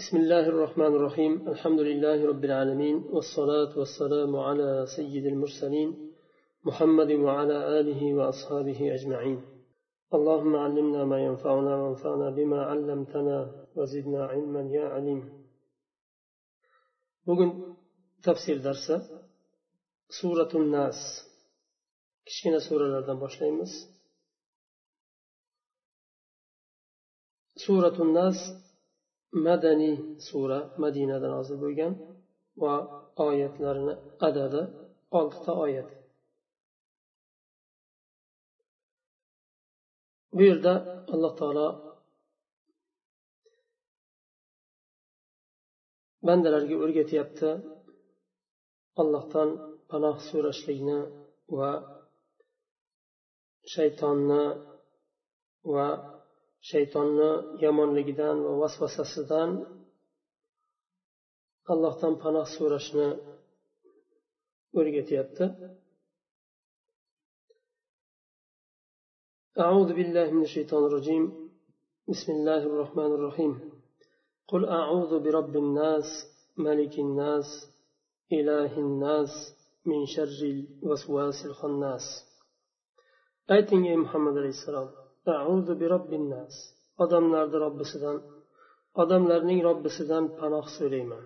بسم 0.00 0.16
الله 0.16 0.44
الرحمن 0.48 0.92
الرحيم. 0.96 1.48
الحمد 1.48 1.80
لله 1.80 2.18
رب 2.26 2.44
العالمين 2.44 2.96
والصلاة 3.14 3.78
والسلام 3.78 4.36
على 4.36 4.86
سيد 4.96 5.24
المرسلين 5.26 5.90
محمد 6.64 7.10
وعلى 7.12 7.80
آله 7.80 8.14
وأصحابه 8.14 8.94
أجمعين. 8.96 9.40
اللهم 10.16 10.56
علمنا 10.56 11.04
ما 11.04 11.18
ينفعنا 11.28 11.72
وانفعنا 11.82 12.30
بما 12.30 12.60
علمتنا 12.70 13.66
وزدنا 13.76 14.20
علما 14.32 14.62
يا 14.76 14.84
عليم. 14.94 15.20
bugun 17.26 17.76
tafsir 18.26 18.64
darsi 18.64 18.96
suratul 20.18 20.66
nas 20.76 20.98
kichkina 22.26 22.60
suralardan 22.68 23.16
boshlaymiz 23.24 23.72
suratul 27.64 28.10
nas 28.20 28.38
madaniy 29.46 29.96
sura 30.26 30.58
madinada 30.82 31.28
nozil 31.34 31.56
bo'lgan 31.64 31.92
va 32.62 32.74
oyatlarni 33.28 33.94
adadi 34.28 34.62
oltita 35.18 35.52
oyat. 35.64 35.88
Bu 40.36 40.42
yerda 40.48 40.74
alloh 41.14 41.32
taolo 41.40 41.68
bandalarga 46.26 46.76
o'rgatyapti. 46.84 47.50
Allohdan 49.02 49.50
panoh 49.90 50.16
so'rashlikni 50.28 50.98
va 51.58 51.70
shaytonni 53.74 54.44
va 55.74 55.86
shaytonni 56.69 57.29
yomonligidan 57.63 58.37
va 58.45 58.53
vasvasasidan 58.61 59.49
allohdan 61.71 62.13
panoh 62.23 62.47
so'rashni 62.57 63.07
o'rgatyapti 64.79 65.45
أعوذ 69.65 69.89
بالله 69.97 70.27
من 70.37 70.43
الشيطان 70.49 70.83
الرجيم 70.89 71.23
بسم 72.11 72.29
الله 72.37 72.61
الرحمن 72.69 73.11
الرحيم 73.17 73.53
قل 74.51 74.61
أعوذ 74.79 75.11
برب 75.25 75.53
الناس 75.65 76.07
ملك 76.57 76.93
الناس 77.05 77.47
إله 78.37 78.71
الناس 78.87 79.31
من 79.89 80.05
شر 80.05 80.39
الوسواس 80.83 81.45
الخناس 81.49 82.05
ayting 83.55 83.83
ey 83.91 83.97
muhammad 84.03 84.35
alayhissalom 84.41 84.87
odamlarni 87.02 87.56
robbisidan 87.64 88.18
odamlarning 89.02 89.60
robbisidan 89.68 90.24
panoh 90.38 90.66
so'rayman. 90.76 91.24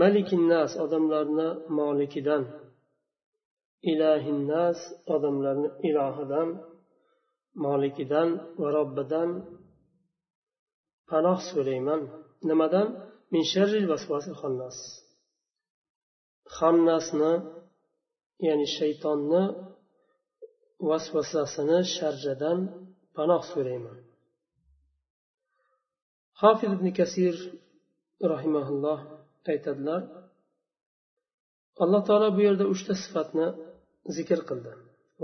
Malikinnas 0.00 0.72
odamlarni 0.84 1.48
molikidan 1.78 2.42
ilahinnas 3.90 4.78
odamlarni 5.14 5.68
ilohidan 5.88 6.48
molikidan 7.64 8.28
va 8.60 8.68
robbidan 8.78 9.28
panoh 11.10 11.38
so'rayman. 11.50 12.00
Nimadan? 12.50 12.88
Min 13.32 13.44
sharril 13.52 13.86
vasvasil 13.92 14.34
xonnas 14.42 14.78
xonnasni 16.56 17.32
ya'ni 18.46 18.66
shaytonni 18.76 19.42
vasvasasini 20.88 21.78
sharjadan 21.96 22.58
panoh 23.16 23.42
so'rayman. 23.52 23.98
Hofiz 26.40 26.70
ibn 26.76 26.86
kasir 26.98 27.34
rahimaulloh 28.32 29.00
aytadilar 29.52 30.02
alloh 31.82 32.02
taolo 32.08 32.28
bu 32.36 32.40
yerda 32.46 32.64
uchta 32.74 32.94
sifatni 33.02 33.46
zikr 34.16 34.40
qildi. 34.48 34.72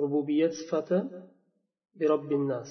Rububiyat 0.03 0.53
sifati 0.61 0.99
nas. 2.51 2.71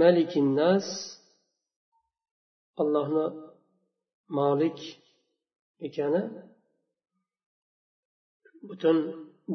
Malikin 0.00 0.48
nas 0.60 0.86
allohni 2.80 3.26
molik 4.38 4.78
ekani 5.86 6.22
butun 8.68 8.98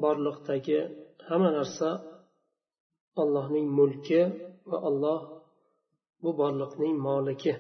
borliqdagi 0.03 0.79
hamma 1.27 1.49
narsa 1.57 1.89
allohning 3.21 3.67
mulki 3.77 4.21
va 4.69 4.77
alloh 4.89 5.21
bu 6.23 6.29
borliqning 6.41 6.95
moliki. 7.07 7.53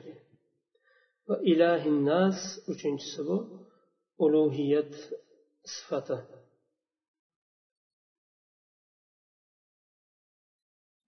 Va 1.27 1.35
ilahinnas 1.51 2.39
uchinchisi 2.71 3.21
bu 3.27 3.37
ulug'iyat 4.23 4.93
sifati. 5.73 6.17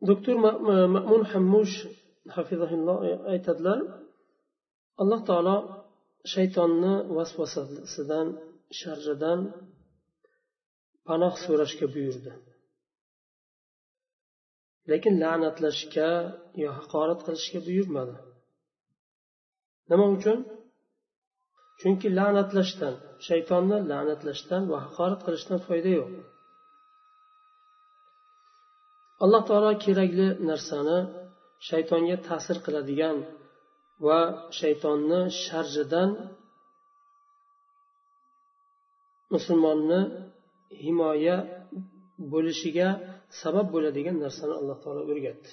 Doktor 0.09 0.35
ma'mun 0.45 1.21
hammush 1.31 1.75
hafizahulloh 2.35 2.97
aytadilar 3.33 3.79
alloh 5.01 5.21
taolo 5.29 5.57
shaytonni 6.33 6.93
vasvasasidan 7.15 8.27
sharridan 8.79 9.39
panoh 11.07 11.33
so'rashga 11.45 11.87
buyurdi. 11.95 12.31
Lekin 14.91 15.13
la'natlashga 15.23 16.09
yo 16.63 16.69
haqorat 16.79 17.19
qilishga 17.27 17.59
buyurmadi. 17.67 18.15
Nima 19.89 20.05
uchun? 20.15 20.39
Chunki 21.79 22.07
la'natlashdan 22.19 22.95
shaytonni 23.27 23.77
la'natlashdan 23.91 24.63
va 24.71 24.77
haqorat 24.85 25.21
qilishdan 25.25 25.59
foyda 25.67 25.91
yo'q. 25.99 26.11
Alloh 29.23 29.41
taolo 29.49 29.71
kerakli 29.85 30.27
narsani 30.49 30.97
shaytonga 31.69 32.17
ta'sir 32.27 32.57
qiladigan 32.65 33.17
va 34.05 34.19
shaytonni 34.59 35.21
sharjidan 35.43 36.09
musulmonni 39.33 40.01
himoya 40.83 41.37
bo'lishiga 42.33 42.87
sabab 43.41 43.67
bo'ladigan 43.75 44.15
narsani 44.25 44.53
alloh 44.59 44.77
taolo 44.83 45.01
o'rgatdi. 45.11 45.49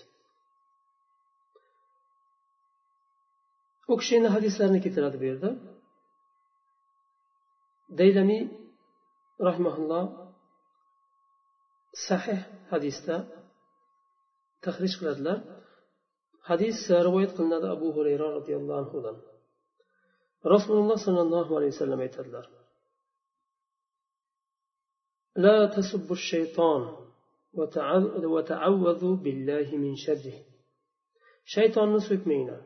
U 3.92 3.94
kishi 4.00 4.12
endi 4.18 4.28
hadislarni 4.36 4.78
keltiradi 4.84 5.16
bu 5.22 5.26
yerda. 5.30 5.50
Daylamiy 8.00 8.42
rahmaulloh 9.48 10.04
sahih 12.08 12.40
hadisda 12.72 13.16
tahrij 14.64 14.92
qiladilar. 15.00 15.38
Hadis 16.50 16.78
rivoyat 17.06 17.32
qilinadi 17.36 17.66
abu 17.76 17.88
hurayra 17.96 18.26
roziyallohu 18.38 18.78
anhudan. 18.82 19.16
Rasululloh 20.54 20.98
sollallohu 21.06 21.52
alayhi 21.58 21.72
vasallam 21.74 22.00
aytadilar. 22.06 22.44
لا 25.35 25.65
تسبوا 25.65 26.15
الشيطان 26.15 26.81
وتعوذوا 28.33 29.15
بالله 29.15 29.67
من 29.83 29.95
شره 29.95 30.37
shaytonni 31.53 31.99
so'kmanglar 32.09 32.61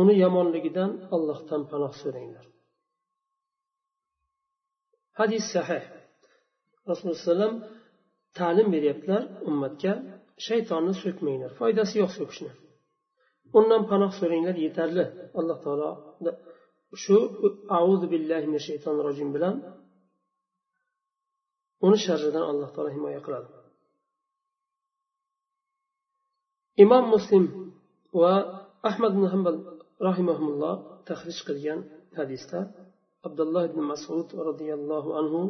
uni 0.00 0.14
yomonligidan 0.24 0.90
allohdan 1.16 1.62
panoh 1.70 1.92
so'ranglar 2.02 2.44
hadis 5.18 5.44
sahih 5.54 5.84
rasululloh 6.90 7.20
alayhi 7.34 7.58
ta'lim 8.38 8.68
beryaptilar 8.74 9.22
ummatga 9.48 9.92
shaytonni 10.46 10.94
so'kmanglar 11.02 11.50
foydasi 11.60 11.94
yo'q 12.02 12.12
so'kishni 12.18 12.52
undan 13.58 13.82
panoh 13.90 14.12
so'ranglar 14.20 14.56
yetarli 14.66 15.04
alloh 15.38 15.58
taolo 15.64 15.90
shu 17.02 17.16
auzu 17.80 18.06
billahi 18.12 18.44
minash 18.50 18.66
shaytonir 18.70 19.04
rojim 19.08 19.28
bilan 19.36 19.54
uni 21.81 21.97
sharridan 22.05 22.43
alloh 22.51 22.69
taolo 22.75 22.89
himoya 22.95 23.19
qiladi 23.25 23.49
imom 26.83 27.05
muslim 27.15 27.45
va 28.21 28.33
ahmad 28.89 29.11
ibn 29.15 29.25
hambal 29.33 29.57
rahimahulloh 30.07 30.75
tahrij 31.07 31.37
qilgan 31.47 31.79
hadisda 32.17 32.59
abdulloh 33.27 33.63
ibn 33.69 33.79
masud 33.91 34.27
roziyallohu 34.49 35.09
anhu 35.19 35.41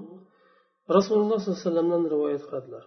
rasululloh 0.97 1.37
sollallohu 1.37 1.57
alayhi 1.57 1.63
vasallamdan 1.63 2.03
rivoyat 2.13 2.43
qiladilar 2.49 2.85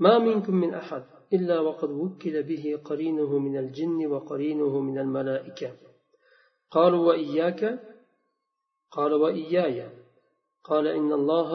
ما 0.00 0.18
منكم 0.18 0.54
من 0.54 0.74
أحد 0.74 1.04
إلا 1.32 1.60
وقد 1.60 1.90
وكل 1.90 2.42
به 2.42 2.80
قرينه 2.84 3.38
من 3.38 3.56
الجن 3.58 4.06
وقرينه 4.06 4.80
من 4.80 4.98
الملائكة 4.98 5.70
قالوا 6.70 7.06
وإياك 7.08 7.80
قال 8.90 9.12
وإياي 9.12 9.99
قال 10.63 10.87
إن 10.87 11.13
الله 11.13 11.51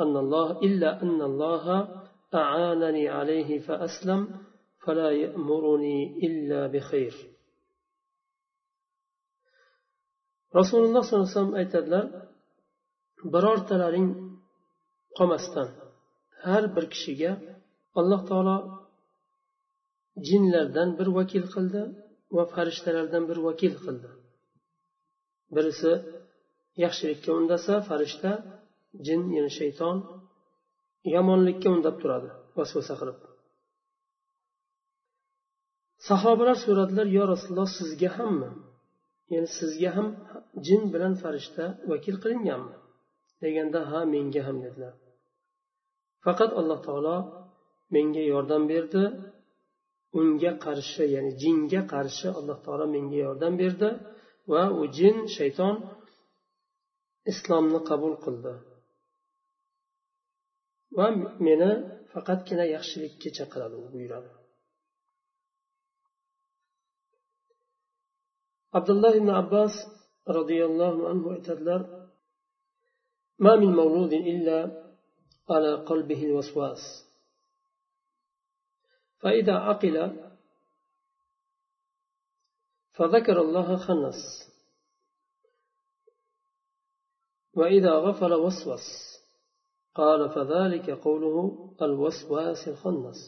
أن 0.00 0.14
الله 0.16 0.60
إلا 0.66 1.02
أن 1.02 1.22
الله 1.22 1.64
أعانني 2.34 3.08
عليه 3.08 3.60
فأسلم 3.66 4.20
فلا 4.84 5.10
يأمرني 5.10 5.98
إلا 6.26 6.66
بخير 6.66 7.36
rasululloh 10.58 11.02
sollallohu 11.04 11.28
alayhi 11.28 11.38
vasallam 11.38 11.58
aytadilar 11.62 12.04
birortalaring 13.34 14.08
qolmasdan 15.16 15.68
har 16.46 16.64
bir 16.74 16.84
kishiga 16.94 17.32
alloh 18.00 18.20
taolo 18.30 18.56
jinlardan 20.28 20.88
bir 20.98 21.08
vakil 21.18 21.44
qildi 21.54 21.82
va 22.36 22.44
farishtalardan 22.54 23.22
bir 23.30 23.38
vakil 23.48 23.74
qildi 23.84 24.08
birisi 25.56 25.90
yaxshilikka 26.83 27.29
undasa 27.39 27.73
farishta 27.87 28.31
jin 29.05 29.21
ya'ni 29.35 29.51
shayton 29.59 29.97
yomonlikka 31.15 31.67
undab 31.75 31.95
turadi 32.01 32.29
vasvasa 32.57 32.93
qilib. 32.99 33.17
Sahobalar 36.07 36.57
so'radilar 36.65 37.07
yo 37.17 37.23
rasululloh 37.33 37.69
sizga 37.79 38.09
hammi? 38.17 38.49
Ya'ni 39.33 39.49
sizga 39.59 39.89
ham 39.95 40.07
jin 40.65 40.81
bilan 40.93 41.13
farishta 41.21 41.65
vakil 41.91 42.15
qilinganmi? 42.23 42.75
Deganda 43.41 43.79
ha 43.89 43.99
menga 44.13 44.41
ham 44.47 44.57
dedilar. 44.65 44.93
Faqat 46.25 46.51
alloh 46.59 46.79
taolo 46.87 47.17
menga 47.93 48.23
yordam 48.33 48.63
berdi. 48.71 49.03
Unga 50.19 50.51
qarshi 50.65 51.03
ya'ni 51.15 51.31
jinga 51.41 51.81
qarshi 51.93 52.27
alloh 52.39 52.57
taolo 52.65 52.85
menga 52.95 53.17
yordam 53.25 53.53
berdi 53.61 53.89
va 54.51 54.63
u 54.79 54.81
jin 54.97 55.15
shayton 55.37 55.75
islomni 57.31 57.79
qabul 57.89 58.15
qildi 58.25 58.53
va 60.97 61.07
meni 61.45 61.71
faqatgina 62.11 62.65
yaxshilikka 62.75 63.29
chaqiradi 63.37 63.75
u 63.83 63.85
buyuradi 63.93 64.31
abdulloh 68.77 69.13
ibn 69.19 69.29
abbos 69.41 69.73
roziyallohu 70.37 71.01
anhu 71.11 71.27
aytadilar 71.35 71.81
ما 73.41 73.55
من 73.55 73.71
مولود 73.75 74.13
إلا 74.13 74.85
على 75.49 75.75
قلبه 75.75 76.23
الوسواس 76.23 76.83
فإذا 79.19 79.53
عقل 79.53 80.27
فذكر 82.91 83.41
الله 83.41 83.77
خنس 83.77 84.50
وإذا 87.58 87.92
غفل 88.06 88.32
وسوس 88.44 88.86
قال 89.94 90.20
فذلك 90.34 90.90
قوله 90.90 91.36
الوسواس 91.82 92.68
الخنس 92.68 93.20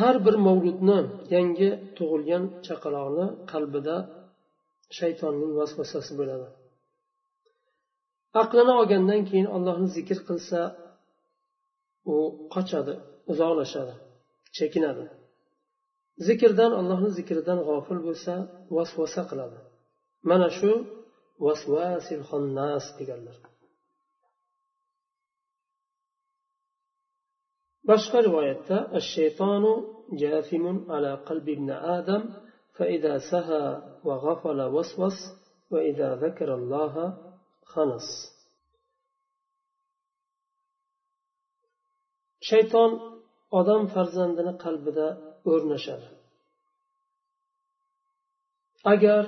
har 0.00 0.16
bir 0.26 0.36
mavludni 0.46 0.98
yangi 1.34 1.70
tug'ilgan 1.96 2.44
chaqaloqni 2.66 3.26
qalbida 3.52 3.96
shaytonning 4.98 5.52
vasvasasi 5.60 6.12
bo'ladi 6.20 6.48
aqlini 8.42 8.72
olgandan 8.80 9.22
keyin 9.28 9.48
ollohni 9.56 9.88
zikr 9.96 10.18
qilsa 10.28 10.60
u 12.12 12.16
qochadi 12.54 12.94
uzoqlashadi 13.32 13.94
chekinadi 14.56 15.04
zikrdan 16.26 16.72
allohni 16.80 17.10
zikridan 17.18 17.58
g'ofil 17.68 18.00
bo'lsa 18.06 18.32
vasvasa 18.76 19.22
qiladi 19.30 19.58
Mana 20.29 20.47
shu 20.57 20.71
vasvasil 21.45 22.23
xonnas 22.29 22.85
deganlar 22.99 23.37
boshqa 27.89 28.17
rivoyatda 28.27 28.77
shaytonu 29.13 29.71
jasimun 30.21 30.77
ala 30.95 31.11
qalbi 31.27 31.51
ibn 31.57 31.69
adam 31.97 32.23
فإذا 32.77 33.13
سهى 33.31 33.65
وغفل 34.07 34.59
وسوس 34.75 35.17
وإذا 35.71 36.09
ذكر 36.15 36.49
الله 36.59 36.93
خنس 37.73 38.07
shayton 42.49 42.91
odam 43.59 43.81
farzandini 43.93 44.53
qalbida 44.63 45.07
o'rnashadi 45.51 46.07
agar 48.93 49.23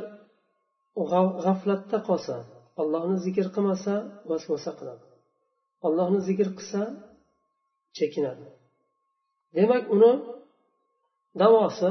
g'aflatda 1.44 1.98
qolsa 2.08 2.36
allohni 2.80 3.16
zikr 3.26 3.46
qilmasa 3.54 3.94
vasvasa 4.30 4.70
qiladi 4.78 5.04
allohni 5.86 6.20
zikr 6.28 6.48
qilsa 6.58 6.82
chekinadi 7.98 8.46
demak 9.56 9.84
uni 9.94 10.12
davosi 11.42 11.90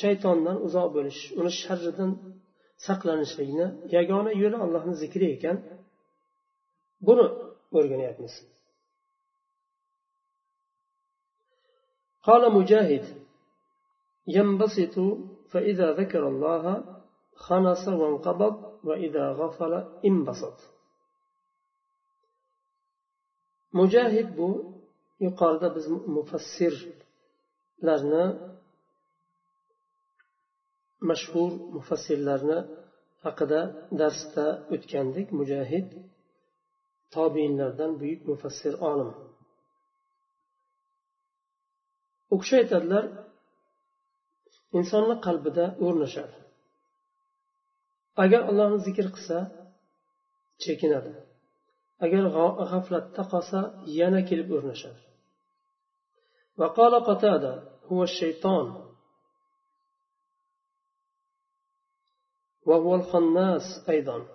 shaytondan 0.00 0.56
uzoq 0.66 0.88
bo'lish 0.96 1.20
uni 1.40 1.50
sharridan 1.62 2.10
saqlanishlikni 2.86 3.66
yagona 3.96 4.30
yo'li 4.42 4.56
allohni 4.64 4.94
zikri 5.02 5.26
ekan 5.36 5.56
buni 7.06 7.26
o'rganyapmiz 7.78 8.34
قال 12.28 12.42
مجاهد 12.58 13.04
ينبسط 14.36 14.96
فإذا 15.52 15.86
ذكر 16.00 16.22
الله 16.32 16.64
خنس 17.46 17.88
وانقبض 17.88 18.54
وإذا 18.84 19.24
غفل 19.40 19.72
انبسط 20.04 20.58
مجاهد 23.72 24.28
bu 24.38 24.48
yuqorida 25.24 25.68
biz 25.76 25.86
mufassirlarni 26.16 28.26
mashhur 31.10 31.52
mufassirlarni 31.76 32.58
haqida 33.24 33.60
darsda 34.00 34.46
o'tgandik 34.74 35.28
mujahid 35.38 35.88
tobeinlardan 37.14 37.92
buyuk 38.00 38.20
mufassir 38.30 38.74
olim 38.90 39.10
u 42.34 42.36
kishi 42.40 42.54
aytadilar 42.62 43.04
insonni 44.78 45.16
qalbida 45.26 45.64
o'rnashadi 45.86 46.36
agar 48.23 48.41
allohni 48.49 48.79
zikr 48.87 49.07
qilsa 49.15 49.37
chekinadi. 50.63 51.13
Agar 52.05 52.23
g'aflatda 52.71 53.23
qolsa 53.31 53.59
yana 53.99 54.21
kelib 54.29 54.49
o'rnashadi. 54.57 55.01
وقال 56.57 56.93
قتادة 57.03 57.53
هو 57.85 58.03
الشيطان 58.03 58.67
وهو 62.65 62.95
الخناس 62.95 63.61
أيضا 63.89 64.27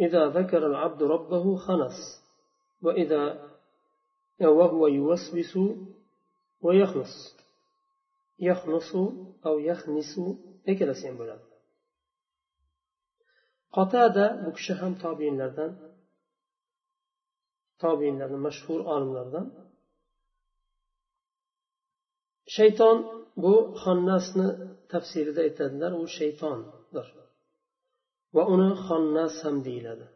إذا 0.00 0.26
ذكر 0.26 0.66
العبد 0.66 1.02
ربه 1.02 1.56
خنس 1.56 1.98
وإذا 2.82 3.50
وهو 4.40 4.86
يوسوس 4.86 5.58
ويخنس 6.60 7.36
يخنس 8.38 8.96
أو 9.46 9.58
يخنس 9.58 10.20
هكذا 10.68 10.92
سيمبلاد 10.92 11.53
qotada 13.76 14.26
bu 14.44 14.50
kishi 14.56 14.72
ham 14.80 14.92
tobiinlardan 15.04 15.70
tobiinlardan 17.82 18.40
mashhur 18.48 18.80
olimlardan. 18.94 19.46
Shayton 22.56 22.96
bu 23.42 23.54
xonnasni 23.82 24.48
tafsirida 24.92 25.40
aytadilar 25.46 25.92
u 26.00 26.02
shaytondir. 26.18 27.06
Va 28.34 28.42
uni 28.54 28.70
xonnas 28.86 29.34
ham 29.44 29.56
deyiladi. 29.66 30.06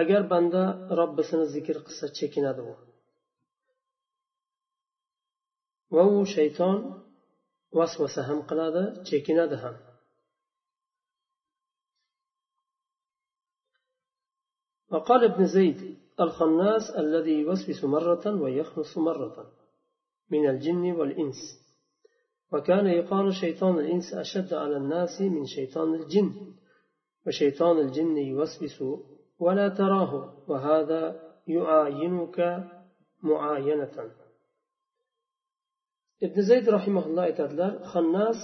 Agar 0.00 0.22
banda 0.32 0.62
robbisini 0.98 1.46
zikr 1.54 1.76
qilsa 1.86 2.06
chekinadi 2.18 2.62
u. 2.72 2.74
Va 5.94 6.02
u 6.14 6.16
shayton 6.36 6.78
vasvasa 7.78 8.20
ham 8.28 8.40
qiladi 8.48 8.82
chekinadi 9.08 9.56
ham. 9.64 9.76
وقال 14.90 15.24
ابن 15.24 15.46
زيد 15.46 15.98
الخناس 16.20 16.90
الذي 16.90 17.32
يوسوس 17.32 17.84
مرة 17.84 18.42
ويخنس 18.42 18.98
مرة 18.98 19.52
من 20.30 20.48
الجن 20.48 20.92
والإنس. 20.92 21.40
وكان 22.52 22.86
يقال 22.86 23.34
شيطان 23.34 23.78
الإنس 23.78 24.14
أشد 24.14 24.54
على 24.54 24.76
الناس 24.76 25.20
من 25.20 25.46
شيطان 25.46 25.94
الجن 25.94 26.32
وشيطان 27.26 27.78
الجن 27.78 28.16
يوسوس 28.16 28.82
ولا 29.38 29.68
تراه 29.68 30.12
وهذا 30.48 31.02
يعاينك 31.46 32.38
معاينة. 33.22 34.10
ibn 36.26 36.38
zayd 36.50 36.66
rahimaulloh 36.76 37.22
aytadilar 37.28 37.72
xannas 37.92 38.40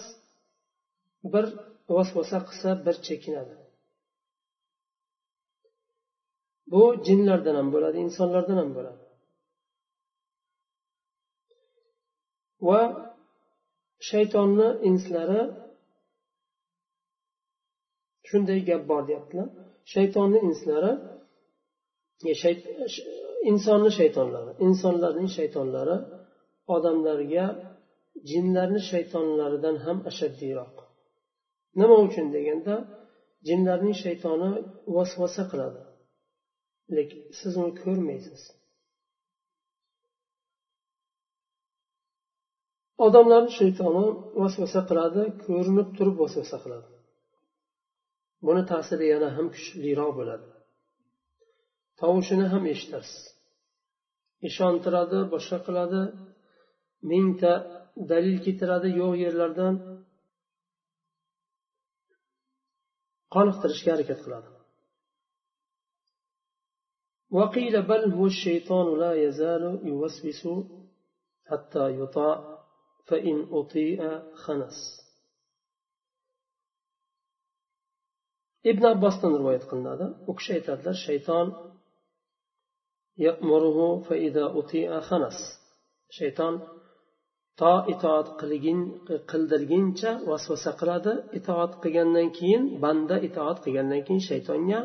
bir 1.32 1.46
vasvasa 1.96 2.38
qilsa 2.48 2.70
bir 2.86 2.96
bu 6.73 6.83
jinlardan 7.06 7.54
ham 7.61 7.68
bo'ladi 7.75 7.97
insonlardan 8.06 8.56
ham 8.62 8.71
bo'ladi 8.76 9.02
va 12.68 12.80
shaytonni 14.11 14.68
inslari 14.90 15.40
shunday 18.28 18.61
gap 18.68 18.83
bor 18.90 19.02
deyaptilar 19.09 19.49
shaytonni 19.94 20.38
inslari 20.49 20.92
insonni 23.50 23.90
shaytonlari 23.99 24.52
insonlarning 24.66 25.28
shaytonlari 25.38 25.97
odamlarga 26.75 27.47
jinlarni 28.30 28.80
shaytonlaridan 28.90 29.76
ham 29.85 29.99
ashaddiyroq 30.11 30.75
nima 31.80 31.97
uchun 32.06 32.26
deganda 32.37 32.75
jinlarning 33.49 33.97
shaytoni 34.04 34.50
vasvasa 34.97 35.42
qiladi 35.52 35.80
lekin 36.96 37.20
siz 37.38 37.52
uni 37.62 37.72
ko'rmaysiz. 37.82 38.42
Odamlarni 43.06 43.52
shaytoni 43.58 44.04
vasvasa 44.40 44.80
qiladi 44.88 45.22
ko'rinib 45.44 45.88
turib 45.96 46.16
vasvasa 46.22 46.56
qiladi. 46.64 46.90
Buni 48.46 48.62
ta'siri 48.72 49.06
yana 49.14 49.28
ham 49.36 49.46
kuchliroq 49.54 50.12
bo'ladi. 50.18 50.48
Tovushini 52.00 52.46
ham 52.52 52.64
eshitasiz. 52.74 53.20
Ishontiradi 54.48 55.18
boshqa 55.34 55.58
qiladi. 55.66 56.02
Mingta 57.10 57.52
dalil 58.10 58.36
keltiradi 58.44 58.88
yo'q 59.00 59.12
yerlardan. 59.24 59.74
Qoniqtirishga 63.34 63.90
harakat 63.94 64.20
qiladi. 64.24 64.53
وقيل 67.33 67.81
بل 67.81 68.13
هو 68.13 68.25
الشيطان 68.25 68.88
لا 69.00 69.12
يزال 69.25 69.63
يوسوس 69.89 70.48
حتى 71.50 71.86
يطاع 72.00 72.38
فإن 73.07 73.48
أطيع 73.51 74.00
خنس 74.33 75.00
ibn 78.71 78.83
abbosdan 78.93 79.33
rivoyat 79.39 79.63
qilinadi 79.69 80.05
u 80.29 80.31
kishi 80.38 80.51
aytadilar 80.57 80.95
shayton 81.07 81.48
shayton 86.17 86.53
to 87.59 87.74
itoat 87.93 88.27
qildirguncha 89.31 90.12
vasvasa 90.29 90.71
qiladi 90.79 91.13
itoat 91.39 91.71
qilgandan 91.83 92.27
keyin 92.38 92.63
banda 92.83 93.15
itoat 93.27 93.57
qilgandan 93.65 94.01
keyin 94.07 94.24
shaytonga 94.29 94.79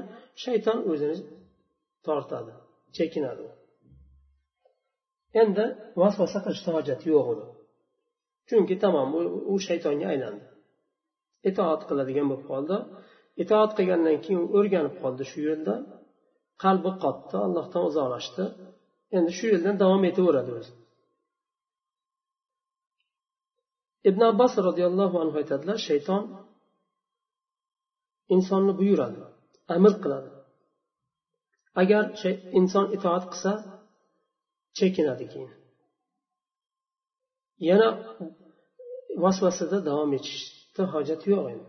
shayton 0.45 0.79
o'zini 0.91 1.17
tortadi 2.08 2.54
chekinadi. 2.96 3.48
Endi 5.42 5.66
vasvasa 6.02 6.40
qilishni 6.46 6.72
hojati 6.78 7.06
yo'q 7.14 7.28
uni. 7.34 7.46
Chunki 8.50 8.76
tamom 8.84 9.10
u 9.54 9.56
shaytonga 9.68 10.08
aylandi. 10.14 10.46
Itoat 11.50 11.82
qiladigan 11.90 12.28
bo'lib 12.32 12.46
qoldi. 12.52 12.78
Itoat 13.44 13.72
qilgandan 13.78 14.18
keyin 14.26 14.44
o'rganib 14.58 14.96
qoldi 15.04 15.24
shu 15.32 15.40
yo'lda. 15.50 15.76
Qalbi 16.64 16.92
qotdi 17.04 17.36
allohdan 17.46 17.84
uzoqlashdi. 17.90 18.46
Endi 19.18 19.32
shu 19.38 19.46
yo'ldan 19.54 19.76
davom 19.84 20.04
etaveradi 20.12 20.52
o'zi. 20.60 20.74
Ibn 24.10 24.22
abbos 24.32 24.54
roziyallohu 24.68 25.16
anhu 25.24 25.36
aytadilar 25.42 25.78
shayton 25.90 26.24
insonni 28.36 28.74
buyuradi 28.80 29.22
amr 29.76 29.94
qiladi. 30.04 30.30
agar 31.81 32.05
inson 32.59 32.87
itoat 32.97 33.25
qilsa 33.31 33.53
chekinadi 34.79 35.27
keyin 35.33 35.53
yana 37.69 37.89
vasvasada 39.23 39.79
davom 39.89 40.11
etishni 40.19 40.85
hojati 40.95 41.27
yo'q 41.35 41.47
endi 41.53 41.69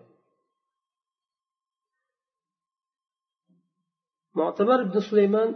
motabar 4.40 4.80
ibn 4.86 4.98
sulaymon 5.10 5.50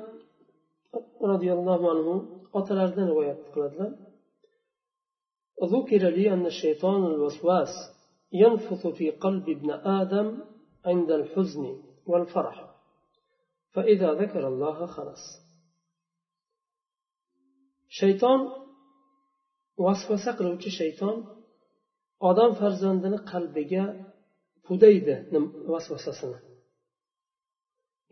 roziyallohu 1.31 1.85
anhu 1.93 2.13
otalaridan 2.59 3.05
rivoyat 3.11 3.39
qiladilar 3.55 3.91
ذكر 5.75 6.03
لي 6.17 6.33
أن 6.33 6.45
الشيطان 6.45 7.01
الوسواس 7.05 7.73
ينفث 8.43 8.87
في 8.87 9.07
قلب 9.23 9.49
ابن 9.49 9.69
آدم 9.71 10.27
عند 10.85 11.09
الحزن 11.11 11.63
والفرح 12.05 12.57
shayton 17.98 18.40
vasvasa 19.84 20.30
qiluvchi 20.38 20.70
shayton 20.80 21.16
odam 22.28 22.50
farzandini 22.60 23.18
qalbiga 23.32 23.84
pudaydi 24.66 25.14
vasvasasini. 25.72 26.38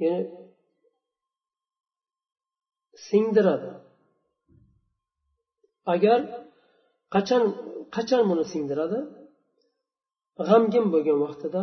Ya'ni 0.04 0.24
singdiradi. 3.08 3.70
Agar 5.94 6.18
qachon 7.14 7.42
qachon 7.96 8.22
buni 8.30 8.44
singdiradi? 8.52 9.00
G'amgin 10.48 10.86
bo'lgan 10.94 11.18
vaqtida 11.24 11.62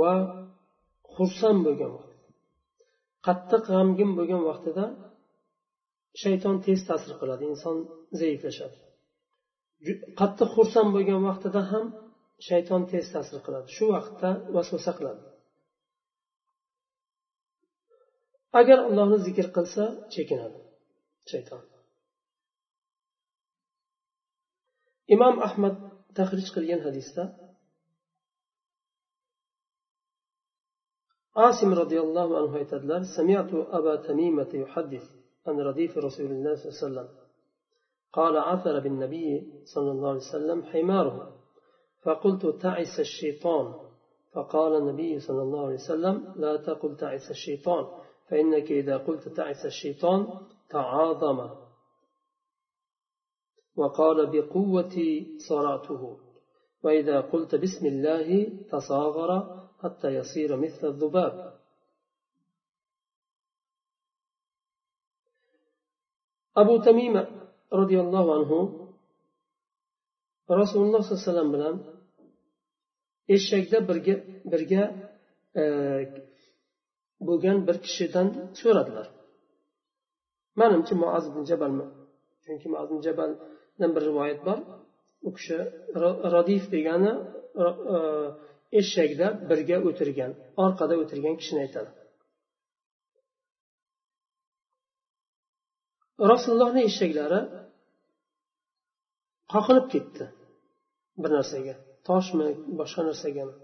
va 0.00 0.12
xursand 1.14 1.60
bo'lgan 1.66 1.90
vaqtida. 1.96 2.13
Qattiq 3.26 3.62
g'amgin 3.72 4.10
bo'lgan 4.18 4.42
vaqtida 4.50 4.84
shayton 6.22 6.56
tez 6.66 6.80
ta'sir 6.88 7.12
qiladi 7.20 7.44
inson 7.52 7.76
zaiflashadi. 8.20 8.78
Qattiq 10.20 10.50
xursand 10.56 10.90
bo'lgan 10.96 11.20
vaqtida 11.28 11.60
ham 11.72 11.84
shayton 12.48 12.82
tez 12.92 13.06
ta'sir 13.14 13.38
qiladi 13.46 13.68
shu 13.76 13.84
vaqtda 13.94 14.30
vasvasa 14.56 14.92
qiladi. 14.98 15.22
Agar 18.60 18.78
allohni 18.88 19.18
zikr 19.26 19.46
qilsa 19.56 19.84
chekinadi 20.14 20.60
shayton. 21.30 21.62
Imom 25.14 25.36
ahmad 25.48 25.76
tahrij 26.18 26.48
qilgan 26.56 26.80
hadisda 26.86 27.24
asim 31.34 31.70
roziyallohu 31.74 32.36
anhu 32.36 32.56
aytadilar 32.56 33.02
samiatu 33.16 33.66
aba 33.72 34.02
tamimata 34.02 34.56
yuhaddis 34.56 35.04
عن 35.46 35.60
رديف 35.60 35.98
رسول 35.98 36.30
الله 36.32 36.54
صلى 36.54 36.64
الله 36.64 36.76
عليه 36.76 36.86
وسلم. 36.86 37.08
قال 38.12 38.36
عثر 38.38 38.80
بالنبي 38.80 39.52
صلى 39.64 39.90
الله 39.90 40.08
عليه 40.08 40.18
وسلم 40.18 40.62
حماره 40.62 41.36
فقلت 42.02 42.46
تعس 42.46 43.00
الشيطان. 43.00 43.74
فقال 44.32 44.76
النبي 44.76 45.20
صلى 45.20 45.42
الله 45.42 45.66
عليه 45.66 45.74
وسلم 45.74 46.32
لا 46.36 46.56
تقل 46.56 46.96
تعس 46.96 47.30
الشيطان 47.30 47.84
فإنك 48.28 48.72
إذا 48.72 48.96
قلت 48.96 49.28
تعس 49.28 49.66
الشيطان 49.66 50.26
تعاظم. 50.70 51.50
وقال 53.76 54.26
بقوة 54.26 54.96
صراته 55.48 56.18
وإذا 56.84 57.20
قلت 57.20 57.54
بسم 57.54 57.86
الله 57.86 58.28
تصاغر 58.72 59.30
حتى 59.83 60.09
يصير 60.19 60.49
مثل 60.65 60.87
الذباب 60.87 61.33
abu 66.61 66.75
tamima 66.87 67.23
roziyallohu 67.79 68.29
anhu 68.37 68.57
rasululloh 70.61 70.99
sollallohu 71.01 71.21
alayhi 71.21 71.29
vasallam 71.29 71.49
bilan 71.55 71.75
eshakda 73.35 73.77
birga 73.89 74.15
birga 74.51 74.83
bo'lgan 77.27 77.57
bir 77.67 77.77
kishidan 77.85 78.27
so'radilar 78.59 79.07
manimcha 80.59 80.93
muaz 81.03 81.23
ibn 81.31 81.41
jabalmi 81.51 81.85
chunki 82.43 82.67
muaz 82.73 82.87
ibn 82.91 83.01
jabaldan 83.07 83.89
bir 83.95 84.01
rivoyat 84.09 84.39
bor 84.47 84.59
u 85.27 85.29
kishi 85.37 85.57
rodif 86.33 86.63
degani 86.75 87.11
eshakda 88.80 89.26
birga 89.50 89.78
o'tirgan 89.88 90.32
orqada 90.64 90.94
o'tirgan 91.02 91.34
kishini 91.40 91.60
aytadi. 91.66 91.90
Rasulullohni 96.32 96.82
eshaklari? 96.90 97.40
Qoqilib 99.52 99.86
ketdi 99.94 100.24
bir 101.22 101.30
narsaga. 101.36 101.74
Toshmi 102.08 102.48
boshqa 102.80 103.02
narsagami 103.10 103.54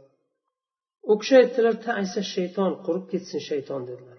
u 1.11 1.15
kishi 1.21 1.35
aytdilar 1.43 1.75
taisa 1.87 2.23
shayton 2.35 2.73
qurib 2.87 3.05
ketsin 3.13 3.41
shayton 3.51 3.81
dedilar. 3.91 4.19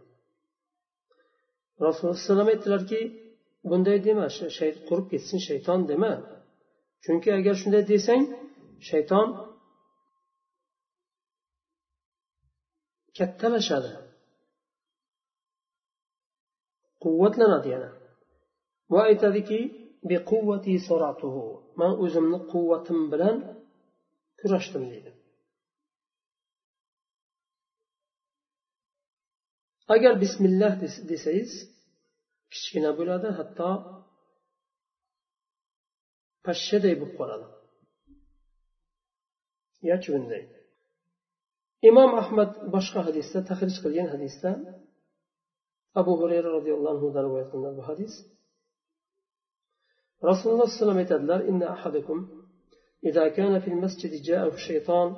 Rasululloh 1.85 2.15
alayhivasallam 2.15 2.49
aytdilarki 2.53 3.01
bunday 3.69 3.97
dema 4.07 4.25
qurib 4.89 5.07
ketsin 5.13 5.39
shayton 5.47 5.79
dema. 5.91 6.13
Chunki 7.03 7.29
agar 7.39 7.55
shunday 7.61 7.83
desang 7.93 8.23
shayton 8.89 9.27
kattalashadi. 13.17 13.91
Quvvatlanadi 17.03 17.69
yana. 17.75 17.89
Va 18.93 19.01
aytadiki 19.09 19.59
man 21.79 21.91
o'zimni 22.03 22.39
quvvatim 22.51 22.99
bilan 23.13 23.37
kurashdim 24.39 24.83
deydi. 24.91 25.11
Agar 29.95 30.13
bismillah 30.23 30.73
desangiz 31.11 31.51
kichkina 32.53 32.91
bo'ladi 32.99 33.29
hatto 33.39 33.69
pashshaday 36.45 36.93
bo'lib 37.01 37.13
qoladi. 37.19 37.47
Ya 39.89 39.95
chuvunday 40.03 40.43
imom 41.89 42.11
ahmad 42.21 42.51
boshqa 42.75 42.99
hadisda 43.07 43.39
tahrij 43.49 43.75
qilgan 43.83 44.07
hadisda 44.13 44.51
abu 46.01 46.11
hurayra 46.19 46.49
roziyallohu 46.57 46.93
anhudan 46.95 47.23
rivoyat 47.27 47.47
qilinadi 47.51 47.75
bu 47.79 47.83
hadis 47.91 48.13
rasululloh 50.29 50.67
alayhi 50.67 50.77
vasallam 50.77 50.99
aytadilar 51.03 51.39
inna 51.51 51.67
ahadakum 51.75 52.19
إذا 53.05 53.27
كان 53.27 53.59
في 53.59 53.67
المسجد 53.67 54.21
جاءه 54.21 54.53
الشيطان 54.53 55.15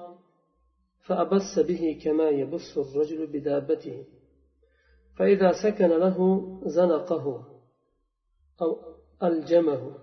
فأبس 1.05 1.60
به 1.60 2.00
كما 2.03 2.29
يبص 2.29 2.77
الرجل 2.77 3.27
بدابته 3.27 4.05
فإذا 5.17 5.51
سكن 5.63 5.88
له 5.88 6.17
زنقه 6.65 7.46
أو 8.62 8.96
ألجمه 9.24 9.98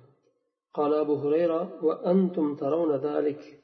قال 0.74 0.94
أبو 0.94 1.14
هريرة 1.14 1.84
وأنتم 1.84 2.56
ترون 2.56 2.96
ذلك 2.96 3.59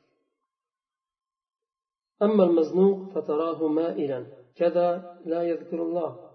أما 2.22 2.44
المزنوق 2.44 2.98
فتراه 3.14 3.68
مائلا 3.68 4.26
كذا 4.56 5.20
لا 5.26 5.42
يذكر 5.42 5.82
الله. 5.82 6.30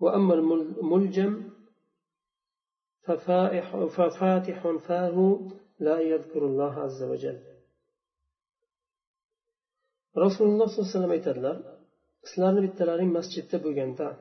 وأما 0.00 0.34
الملجم 0.34 1.50
ففاتح 3.96 4.76
فاه 4.88 5.16
لا 5.80 6.00
يذكر 6.00 6.46
الله 6.46 6.72
عز 6.84 7.02
وجل. 7.02 7.38
رسول 10.18 10.46
الله 10.48 10.66
صلى 10.66 10.78
الله 10.78 10.90
عليه 10.90 11.20
وسلم 11.20 11.78
sizlarni 12.28 12.60
bittalaring 12.66 13.10
masjidda 13.18 13.56
شيطان 13.64 14.14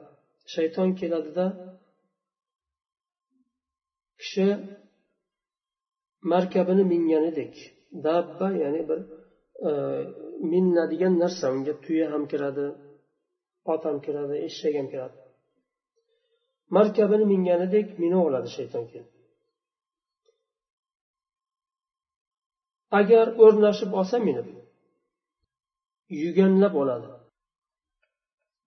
shayton 0.54 0.90
keladida 1.00 1.46
kishi 4.20 4.48
markabini 6.32 6.84
minganidek 6.94 7.56
dabba 8.06 8.48
ya'ni 8.64 8.82
bir 8.90 9.00
minna 10.52 10.84
degan 10.92 11.14
narsa 11.24 11.46
unga 11.56 11.74
tuya 11.86 12.06
ham 12.14 12.24
kiradi 12.32 12.66
ot 13.74 13.82
ham 13.90 13.98
kiradi 14.06 14.36
eshak 14.48 14.74
ham 14.80 14.88
kiradi 14.94 15.18
markabini 16.76 17.26
minganidek 17.34 17.88
mina 18.02 18.18
oladi 18.28 18.50
shayton 18.58 18.84
kelib 18.92 19.10
agar 23.00 23.26
o'rnashib 23.44 23.92
olsa 24.00 24.18
minib 24.28 24.48
yuganlab 26.24 26.74
oladi 26.82 27.10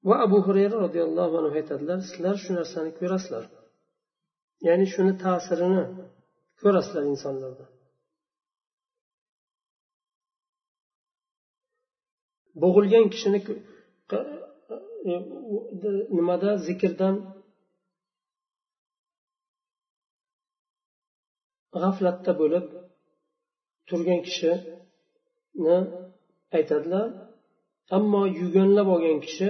va 0.09 0.15
abu 0.27 0.39
hurayra 0.47 0.77
roziyallohu 0.85 1.35
anhu 1.41 1.55
aytadilar 1.61 1.99
sizlar 2.09 2.37
shu 2.45 2.51
narsani 2.59 2.91
ko'rasizlar 3.01 3.45
ya'ni 4.67 4.87
shuni 4.95 5.13
ta'sirini 5.25 5.83
ko'rasizlar 6.63 7.05
insonlarda 7.13 7.65
bo'g'ilgan 12.63 13.07
kishini 13.13 13.39
e, 15.11 15.13
nimada 16.17 16.51
zikrdan 16.67 17.15
g'aflatda 21.83 22.33
bo'lib 22.41 22.67
turgan 23.89 24.21
kishini 24.27 25.77
aytadilar. 26.57 27.07
Ammo 27.97 28.23
yuganlab 28.41 28.89
olgan 28.95 29.19
kishi 29.27 29.49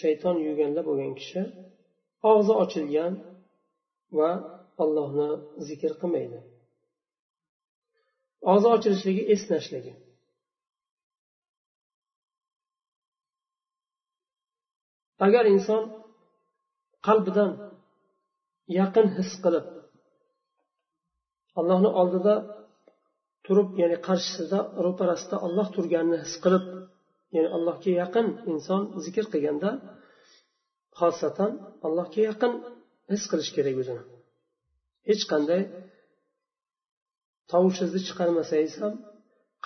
shayton 0.00 0.36
yuganlab 0.48 0.86
olgan 0.92 1.12
kishi 1.20 1.42
og'zi 2.30 2.52
ochilgan 2.62 3.12
va 4.18 4.30
allohni 4.82 5.30
zikr 5.68 5.92
qilmaydi. 6.00 6.38
Og'zi 8.52 8.68
ochilishligi 8.76 9.22
esnashligi. 9.34 9.92
Agar 15.26 15.44
inson 15.54 15.82
qalbidan 17.06 17.50
yaqin 18.80 19.06
his 19.16 19.30
qilib 19.44 19.66
allohni 21.60 21.90
oldida 22.00 22.34
turib 23.46 23.68
ya'ni 23.80 23.98
qarshisida 24.08 24.58
ro'parasida 24.84 25.36
olloh 25.46 25.66
turganini 25.76 26.18
his 26.24 26.34
qilib 26.44 26.64
ya'ni 27.34 27.48
allohga 27.56 27.90
yaqin 28.02 28.26
inson 28.52 28.82
zikr 29.04 29.24
qilganda 29.32 29.70
xosatan 31.00 31.50
allohga 31.86 32.20
yaqin 32.30 32.52
his 33.12 33.22
qilish 33.30 33.50
kerak 33.56 33.76
o'zini. 33.82 34.02
Hech 35.08 35.24
qanday 35.32 35.62
tovushingizni 37.52 38.00
chiqarmasangiz 38.08 38.74
ham 38.82 38.94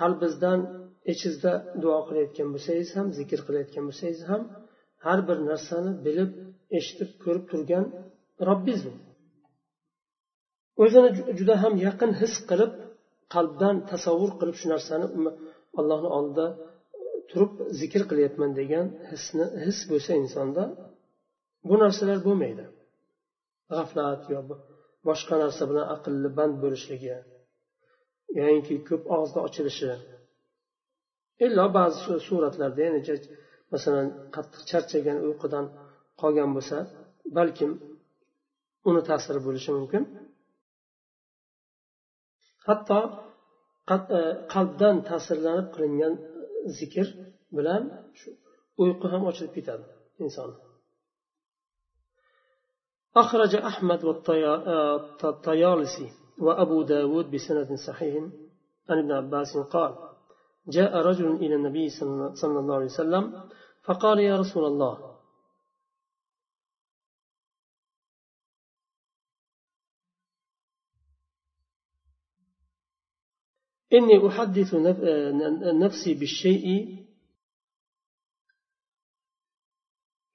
qalbingizdan 0.01 0.61
ichingizda 1.13 1.53
duo 1.83 1.99
qilayotgan 2.09 2.49
bo'lsangiz 2.55 2.91
ham 2.97 3.07
zikr 3.19 3.41
qilayotgan 3.47 3.85
bo'lsangiz 3.89 4.23
ham 4.31 4.43
har 5.07 5.21
bir 5.29 5.39
narsani 5.51 5.93
bilib 6.07 6.31
eshitib 6.79 7.11
ko'rib 7.25 7.45
turgan 7.51 7.85
robbingiz 8.49 8.83
o'zini 10.83 11.11
juda 11.39 11.55
ham 11.63 11.75
yaqin 11.87 12.11
his 12.21 12.35
qilib 12.51 12.73
qalbdan 13.35 13.77
tasavvur 13.91 14.31
qilib 14.41 14.57
shu 14.61 14.67
narsani 14.75 15.07
allohni 15.81 16.09
oldida 16.19 16.47
e, 16.55 16.57
turib 17.31 17.53
zikr 17.81 18.03
qilyapman 18.11 18.51
degan 18.61 18.87
hisni 19.11 19.47
his 19.65 19.79
bo'lsa 19.91 20.13
insonda 20.23 20.63
bu 21.69 21.75
narsalar 21.85 22.19
bo'lmaydi. 22.27 22.65
G'aflat 23.75 24.23
yo 24.33 24.41
boshqa 25.09 25.35
narsa 25.45 25.63
bilan 25.71 25.87
aqlli 25.95 26.29
band 26.39 26.55
bo'lishligi 26.65 27.17
yoinki 28.41 28.75
ko'p 28.89 29.03
og'izni 29.17 29.41
ochilishi. 29.49 29.91
Illo 31.47 31.67
ba'zi 31.79 31.99
suratlarda 32.29 32.81
ya'ni 32.87 33.01
masalan 33.74 34.08
qattiq 34.36 34.62
charchagan 34.70 35.18
uyqudan 35.28 35.66
qolgan 36.22 36.50
bo'lsa 36.56 36.78
balkim 37.38 37.72
uni 38.90 39.02
ta'siri 39.10 39.40
bo'lishi 39.48 39.72
mumkin 39.78 40.04
hatto 42.68 43.00
e, 44.18 44.20
qalbdan 44.54 44.96
ta'sirlanib 45.10 45.68
qilingan 45.76 46.14
zikr 46.80 47.08
bilan 47.58 47.84
shu 48.20 48.30
uyqu 48.84 49.06
ham 49.14 49.22
ochilib 49.30 49.54
ketadi 49.58 49.86
inson 50.26 50.52
أخرج 53.24 53.56
أحمد 53.56 54.04
والطيالسي 54.04 56.08
وأبو 56.46 56.82
داود 56.82 57.32
بسند 57.32 57.70
صحيح 57.88 58.14
عن 58.90 58.98
ابن 59.04 59.12
عباس 59.12 59.58
قال 59.58 59.92
جاء 60.69 60.97
رجل 60.97 61.37
إلى 61.37 61.55
النبي 61.55 61.89
صلى 61.89 62.59
الله 62.59 62.75
عليه 62.75 62.85
وسلم 62.85 63.51
فقال 63.83 64.19
يا 64.19 64.37
رسول 64.37 64.65
الله. 64.65 65.17
إني 73.93 74.29
أحدث 74.29 74.75
نفسي 75.75 76.15
بالشيء 76.15 76.97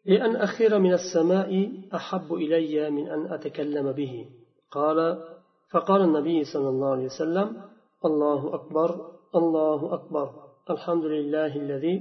لأن 0.05 0.35
أخير 0.35 0.79
من 0.79 0.93
السماء 0.93 1.71
أحب 1.95 2.33
إلي 2.33 2.89
من 2.89 3.09
أن 3.09 3.33
أتكلم 3.33 3.91
به. 3.91 4.31
قال 4.71 5.27
فقال 5.69 6.01
النبي 6.01 6.43
صلى 6.43 6.69
الله 6.69 6.91
عليه 6.91 7.05
وسلم 7.05 7.69
الله 8.05 8.55
أكبر. 8.55 9.20
الله 9.34 9.94
أكبر 9.94 10.26
الحمد 10.70 11.04
لله 11.04 11.56
الذي 11.56 11.94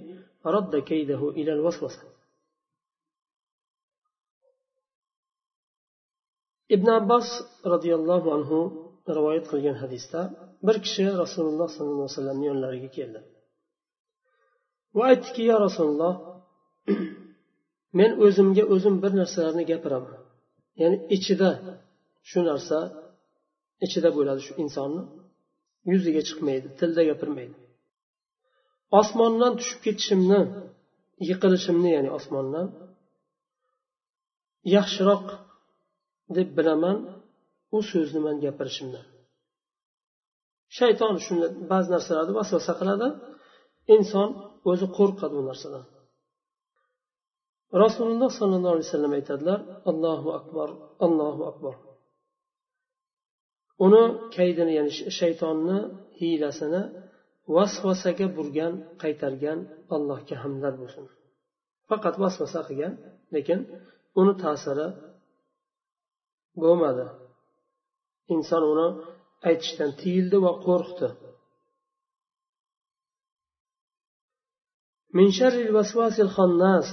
رد 0.46 0.76
كيده 0.76 1.30
إلى 1.30 1.54
الوسوسة 1.54 2.04
ابن 6.72 6.90
عباس 6.90 7.28
رضي 7.66 7.96
الله 7.96 8.34
عنه 8.34 8.52
rivoyat 9.18 9.46
qilgan 9.52 9.78
hadisda 9.84 10.22
bir 10.68 10.78
kishi 10.86 11.06
rasululloh 11.24 11.70
sollallohu 11.76 12.06
alayhi 12.06 12.16
vasallamni 12.16 12.46
yonlariga 12.52 12.90
keldi 12.98 13.20
va 14.98 15.04
aytdiki 15.12 15.44
yo 15.52 15.56
rasululloh 15.66 16.14
men 18.00 18.12
o'zimga 18.26 18.64
o'zim 18.74 18.96
bir 19.04 19.12
narsalarni 19.22 19.64
gapiraman 19.72 20.22
ya'ni 20.82 20.98
ichida 21.16 21.50
shu 22.30 22.40
narsa 22.50 22.78
ichida 23.86 24.10
bo'ladi 24.18 24.42
shu 24.48 24.54
insonni 24.64 25.04
Yuziga 25.93 26.23
chiqmaydi 26.29 26.69
tilda 26.79 27.03
gapirmaydi. 27.11 27.57
Osmondan 29.01 29.53
tushib 29.59 29.81
ketishimni 29.87 30.41
yiqilishimni 31.29 31.91
ya'ni 31.97 32.11
osmondan 32.19 32.67
yaxshiroq 34.77 35.27
deb 36.37 36.49
bilaman 36.59 36.97
u 37.77 37.79
so'zni 37.91 38.21
man 38.27 38.37
gapirishimdan. 38.45 39.05
Shayton 40.79 41.15
shuni 41.25 41.47
ba'zi 41.73 41.89
narsalarni 41.95 42.33
vasvasa 42.41 42.73
qiladi 42.81 43.09
inson 43.97 44.29
o'zi 44.71 44.87
qo'rqadi 44.99 45.35
u 45.41 45.43
narsadan. 45.51 45.85
Rasululloh 47.85 48.31
sollallohu 48.39 48.73
alayhi 48.75 48.89
vasallam 48.89 49.13
aytadilar 49.19 49.61
allohu 49.91 50.29
akbar 50.41 50.69
allohu 51.07 51.43
akbar. 51.53 51.75
Uni 53.85 54.03
kaydini 54.37 54.73
ya'ni 54.79 54.93
shaytonni 55.19 55.79
hiylasini 56.21 56.83
vasvasaga 57.57 58.27
burgan 58.37 58.73
qaytargan 59.03 59.59
allohga 59.95 60.37
hamdlar 60.43 60.75
bo'lsin. 60.81 61.05
Faqat 61.89 62.15
vasvasa 62.23 62.61
qilgan 62.69 62.95
lekin 63.35 63.59
uni 64.21 64.35
ta'siri 64.45 64.89
bo'lmadi. 66.63 67.07
Inson 68.35 68.63
uni 68.73 68.89
aytishdan 69.49 69.91
tiyildi 70.01 70.37
va 70.45 70.53
qo'rqdi. 70.67 71.09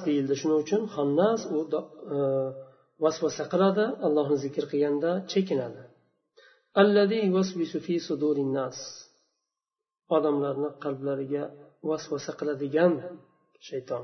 Deyildi. 0.08 0.34
Shuning 0.41 0.60
uchun 0.65 0.82
xonnas 0.95 1.41
u 1.58 1.60
e, 2.15 2.19
vasvasa 3.04 3.43
qiladi 3.54 3.86
allohni 4.06 4.38
zikr 4.45 4.63
qilganda 4.71 5.12
chekinadi. 5.32 5.82
Odamlarni 10.16 10.70
qalblariga 10.84 11.44
vasvasa 11.90 12.32
qiladigan 12.40 12.94
shayton. 13.68 14.04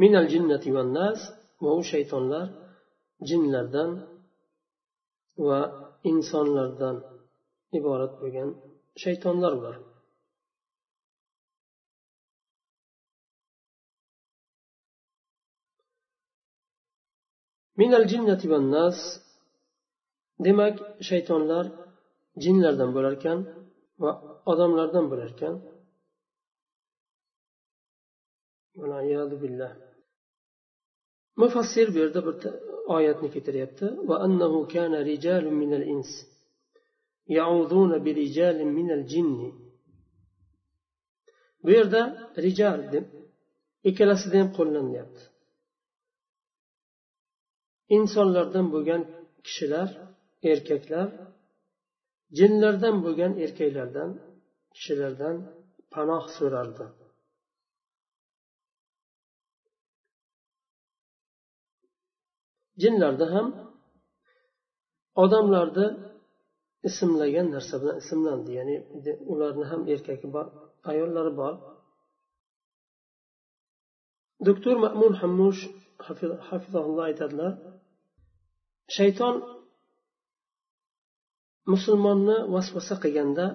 Minal 0.00 0.26
jinnati 0.32 0.68
van 0.76 0.88
nas. 0.98 1.20
Va 1.64 1.70
u 1.80 1.82
shaytonlar 1.92 2.46
jinlardan 3.28 3.90
va 5.46 5.60
insonlardan 6.12 6.96
iborat 7.78 8.12
bo'lgan 8.20 8.50
shaytonlar 9.02 9.52
ular 9.58 9.76
minal 17.80 18.04
jinnati 18.10 18.46
van 18.52 18.64
nas. 18.76 18.98
Demak 20.46 20.76
shaytonlar 21.08 21.64
jinlardan 22.42 22.90
bo'lar 22.96 23.14
ekan 23.18 23.38
va 24.02 24.10
odamlardan 24.52 25.04
bo'lar 25.10 25.28
ekan 25.34 25.54
billah. 29.42 29.72
Mufassir 31.40 31.86
bu 31.94 31.98
yerda 32.02 32.20
bir 32.26 32.34
oyatni 32.96 33.28
keltiryapti 33.34 33.86
va 34.08 34.16
annahu 34.26 34.58
kana 34.74 34.98
rijalun 35.10 35.54
minal 35.62 35.84
ins. 35.94 36.10
Ya'uduna 37.38 37.96
birijalin 38.06 38.70
minal 38.78 39.02
jinni 39.12 39.50
bu 41.64 41.70
yerda 41.76 42.02
rijal 42.44 42.80
deb 42.92 43.06
ikkalasida 43.88 44.36
ham 44.40 44.48
qo'llanyapti 44.58 45.22
insonlardan 47.96 48.66
bo'lgan 48.74 49.02
kishilar 49.46 49.88
erkaklar 50.52 51.08
jinlardan 52.38 52.96
bo'lgan 53.04 53.32
erkaklardan 53.44 54.10
kishilardan 54.74 55.36
panoh 55.94 56.24
so'rardi 56.38 56.86
jinlarda 62.82 63.26
ham 63.34 63.46
odamlarni 65.22 65.86
ismlagan 66.88 67.46
narsa 67.54 67.74
bilan 67.80 67.96
ismlandi 68.02 68.50
ya'ni 68.58 68.76
ularni 69.32 69.64
ham 69.70 69.80
erkagi 69.94 70.28
bor 70.34 70.46
ayollari 70.90 71.32
bor 71.40 71.54
doktor 74.46 74.74
mamun 74.84 75.12
hammush 75.22 75.60
hafizahulloh 76.48 77.04
aytadilar 77.10 77.52
shayton 78.96 79.34
musulmonni 81.72 82.36
vasvasa 82.54 82.94
qilganda 83.02 83.46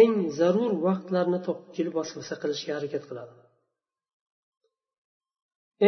eng 0.00 0.14
zarur 0.38 0.72
vaqtlarni 0.86 1.38
topib 1.46 1.68
kelib 1.76 1.94
vasvasa 2.00 2.34
qilishga 2.42 2.72
harakat 2.76 3.04
qiladi. 3.08 3.34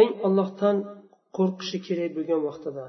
Eng 0.01 0.11
ollohdan 0.27 0.77
qo'rqishi 1.37 1.79
kerak 1.87 2.11
bo'lgan 2.17 2.41
vaqtida 2.49 2.85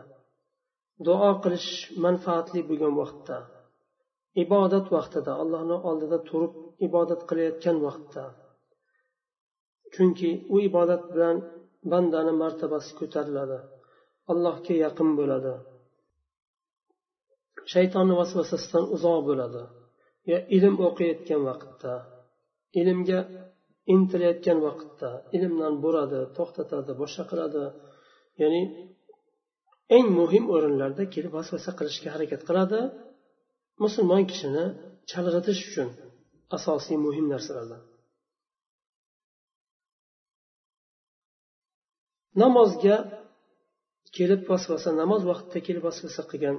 duo 1.06 1.30
qilish 1.44 1.70
manfaatli 2.04 2.60
bo'lgan 2.70 2.94
vaqtda 3.00 3.38
ibodat 4.44 4.86
vaqtida 4.96 5.32
allohni 5.42 5.76
oldida 5.90 6.18
turib 6.28 6.54
ibodat 6.86 7.22
qilayotgan 7.28 7.76
vaqtda. 7.86 8.24
Chunki 9.94 10.30
u 10.54 10.56
ibodat 10.68 11.02
bilan 11.12 11.36
bandani 11.92 12.32
martabasi 12.42 12.90
ko'tariladi. 13.00 13.58
Allohga 14.33 14.74
yaqin 14.85 15.11
bo'ladi. 15.18 15.54
Shaytonni 17.72 18.14
vasvasasidan 18.20 18.85
uzoq 18.94 19.20
bo'ladi. 19.28 19.62
Yo 20.30 20.38
ilm 20.56 20.74
o'qiyotgan 20.88 21.42
vaqtda 21.48 21.94
ilmga 22.80 23.20
intilayotgan 23.94 24.59
vaqtda 24.66 25.11
ilmdan 25.37 25.74
buradi 25.85 26.20
to'xtatadi 26.37 26.92
boshqa 27.02 27.24
qiladi. 27.30 27.64
Ya'ni 28.42 28.62
eng 29.96 30.06
muhim 30.20 30.44
o'rinlarda 30.54 31.04
kelib 31.14 31.33
vasvasa 31.38 31.70
qilishga 31.78 32.09
harakat 32.14 32.42
qiladi. 32.48 32.80
Musulmon 33.85 34.22
kishini 34.30 34.64
chalg'itish 35.11 35.61
uchun 35.68 35.88
asosiy 36.56 36.98
muhim 37.06 37.26
narsalardan. 37.35 37.83
Namozga 42.42 42.96
kelib 44.16 44.40
vasvasa 44.50 44.90
namoz 45.02 45.22
vaqtida 45.30 45.60
kelib 45.66 45.82
vasvasa 45.88 46.22
qilgan 46.30 46.56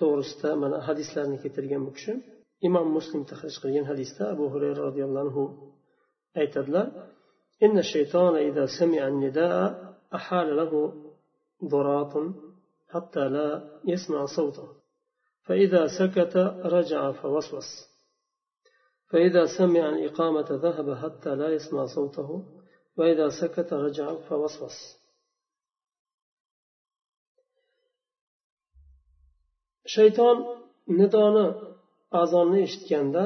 to'g'risida 0.00 0.50
mana 0.62 0.78
hadislarni 0.88 1.36
keltirgan 1.42 1.82
bu 1.86 1.90
kishi 1.96 2.12
imom 2.68 2.86
muslim 2.96 3.22
tahrij 3.30 3.56
qilgan 3.62 3.86
hadisda 3.92 4.22
abu 4.34 4.44
hurayra 4.52 4.80
roziyallohu 4.88 5.24
anhu 5.26 5.42
aytadilar 6.42 6.86
إن 7.66 7.78
الشيطان 7.78 8.34
إذا 8.36 8.64
سمع 8.78 9.06
النداء 9.06 9.94
أحال 10.14 10.56
له 10.56 10.72
ضراط 11.64 12.14
حتى 12.88 13.24
لا 13.28 13.48
يسمع 13.92 14.26
صوته 14.36 14.68
فإذا 15.42 15.86
سكت 15.86 16.36
رجع 16.76 17.12
فوسوس 17.12 17.70
فإذا 19.10 19.46
سمع 19.58 19.88
الإقامة 19.88 20.48
ذهب 20.50 20.94
حتى 20.94 21.34
لا 21.34 21.48
يسمع 21.48 21.86
صوته 21.86 22.44
وإذا 22.97 23.27
سكت 23.29 23.69
رجع 23.73 24.07
فوسوس 24.27 24.77
shayton 29.95 30.37
nidoni 30.99 31.45
azonni 32.21 32.59
eshitganda 32.67 33.23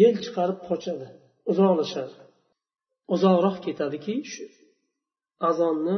yel 0.00 0.16
chiqarib 0.24 0.58
qochadi 0.68 1.08
uzoqlashadi 1.50 2.14
uzoqroq 3.14 3.56
ketadiki 3.66 4.14
shu 4.32 4.44
azonni 5.48 5.96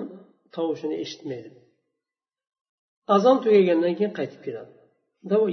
tovushini 0.54 0.96
eshitmaydi 1.04 1.50
azon 3.16 3.36
tugagandan 3.44 3.94
keyin 3.98 4.12
qaytib 4.18 4.40
keladi 4.46 4.72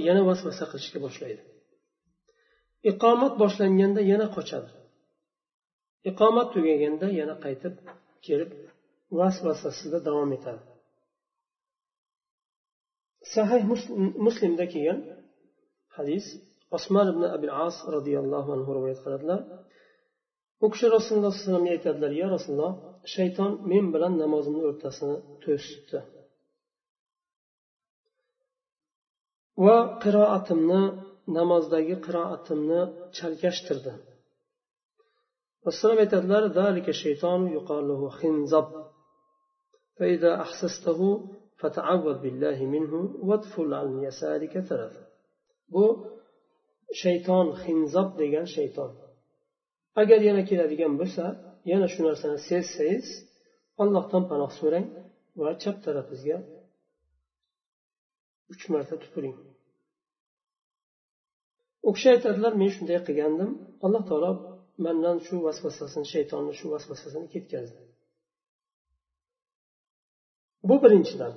yana 0.08 0.22
vasvasa 0.30 0.64
qilishga 0.72 0.98
boshlaydi 1.06 1.42
iqomat 2.90 3.34
boshlanganda 3.42 4.00
yana 4.12 4.26
qochadi 4.36 4.70
Iqomat 6.09 6.47
tugaganda 6.55 7.07
yana 7.19 7.35
qaytib 7.45 7.75
kelib 8.25 8.51
vasvasasida 9.19 9.99
davom 10.07 10.31
etadi. 10.37 10.63
Sahih 13.35 13.61
muslimda 14.27 14.65
kelgan 14.73 14.99
hadis 15.97 16.25
osmon 16.77 17.07
ibn 17.13 17.23
abil 17.35 17.51
as 17.67 17.75
roziyallohu 17.95 18.49
anhu 18.55 18.69
rivoyat 18.77 18.99
qiladilar. 19.05 19.39
U 20.63 20.67
kishi 20.73 20.87
rasululloh 20.97 21.31
sallallohu 21.33 21.43
alayhi 21.43 21.45
vasallamga 21.45 21.73
aytadilar 21.77 22.11
ya 22.21 22.27
rasululloh 22.35 22.73
shayton 23.15 23.51
men 23.71 23.85
bilan 23.93 24.13
namozimni 24.23 24.63
o'rtasini 24.69 25.15
to'sdi. 25.43 25.99
Va 29.65 29.77
qiroatimni 30.03 30.81
namozdagi 31.37 31.95
qiroatimni 32.05 32.81
chalkashtirdi. 33.17 33.93
rasululloh 35.66 36.04
aytadilar 36.04 36.44
فإذا 39.98 40.32
أحسسته 40.44 41.00
فتعوذ 41.60 42.18
بالله 42.22 42.58
منه 42.74 42.92
وادفل 43.28 43.74
عن 43.74 44.02
يسارك 44.02 44.58
ثلاثة 44.58 45.08
bu 45.72 45.84
shayton 47.02 47.46
hinzob 47.64 48.08
degan 48.20 48.46
shayton 48.56 48.90
agar 50.00 50.20
yana 50.28 50.42
keladigan 50.50 50.92
bo'lsa 51.00 51.24
yana 51.72 51.86
shu 51.92 52.00
narsani 52.08 52.38
sezsangiz 52.48 53.06
allohdan 53.82 54.22
panoh 54.30 54.50
so'rang 54.60 54.86
va 55.40 55.50
chap 55.62 55.76
tarafingizga 55.86 56.38
uch 58.52 58.64
marta 58.72 58.94
tupuring 59.02 59.36
u 61.88 61.90
kishi 61.96 62.08
aytadilar 62.14 62.52
men 62.60 62.70
shunday 62.76 62.98
qilgandim 63.08 63.50
alloh 63.86 64.02
taolo 64.10 64.30
mandan 64.85 65.17
shu 65.25 65.35
vasvasasini 65.47 66.07
shaytonni 66.13 66.53
shu 66.59 66.67
vasvasasini 66.73 67.27
ketkazdi. 67.33 67.81
Bu 70.69 70.75
birinchidan. 70.83 71.33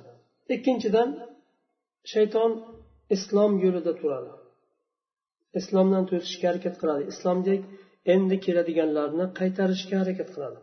Ikkinchidan 0.55 1.09
shayton 2.13 2.51
islom 3.15 3.51
yo'lida 3.65 3.93
turadi. 4.01 4.31
Islomdan 5.59 6.03
to'sishga 6.09 6.45
harakat 6.51 6.75
qiladi. 6.81 7.03
Islomdek 7.13 7.61
endi 8.13 8.35
keladiganlarni 8.45 9.25
qaytarishga 9.39 9.95
harakat 10.01 10.29
qiladi. 10.35 10.59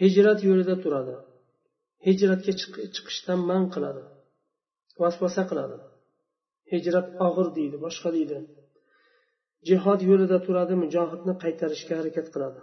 Hijrat 0.00 0.38
yo'lida 0.48 0.76
turadi. 0.84 1.14
Hijratga 2.06 2.52
chiqishdan 2.94 3.40
man 3.50 3.62
qiladi. 3.74 4.02
Vasvasa 5.02 5.42
qiladi. 5.50 5.76
Hijrat 6.72 7.06
og'ir 7.26 7.48
deydi 7.58 7.76
boshqa 7.86 8.08
deydi. 8.16 8.38
Jihod 9.68 10.00
yo'lida 10.10 10.38
turadi 10.46 10.74
mujohidni 10.82 11.34
qaytarishga 11.42 11.94
harakat 12.00 12.26
qiladi. 12.34 12.60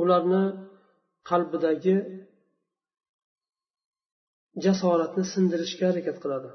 Ularni 0.00 0.42
qalbidagi 1.30 1.96
jasoratni 4.64 5.24
sindirishga 5.32 5.84
harakat 5.90 6.16
qiladi. 6.24 6.50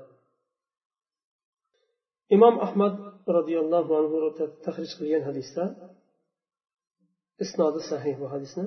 Imom 2.35 2.55
ahmad 2.65 2.95
roziyallohu 3.37 3.91
anhu 3.99 4.17
tahrij 4.65 4.91
qilgan 4.99 5.23
hadisda 5.29 5.63
isnodi 7.43 7.81
sahih 7.91 8.15
bu 8.21 8.27
hadisni. 8.33 8.65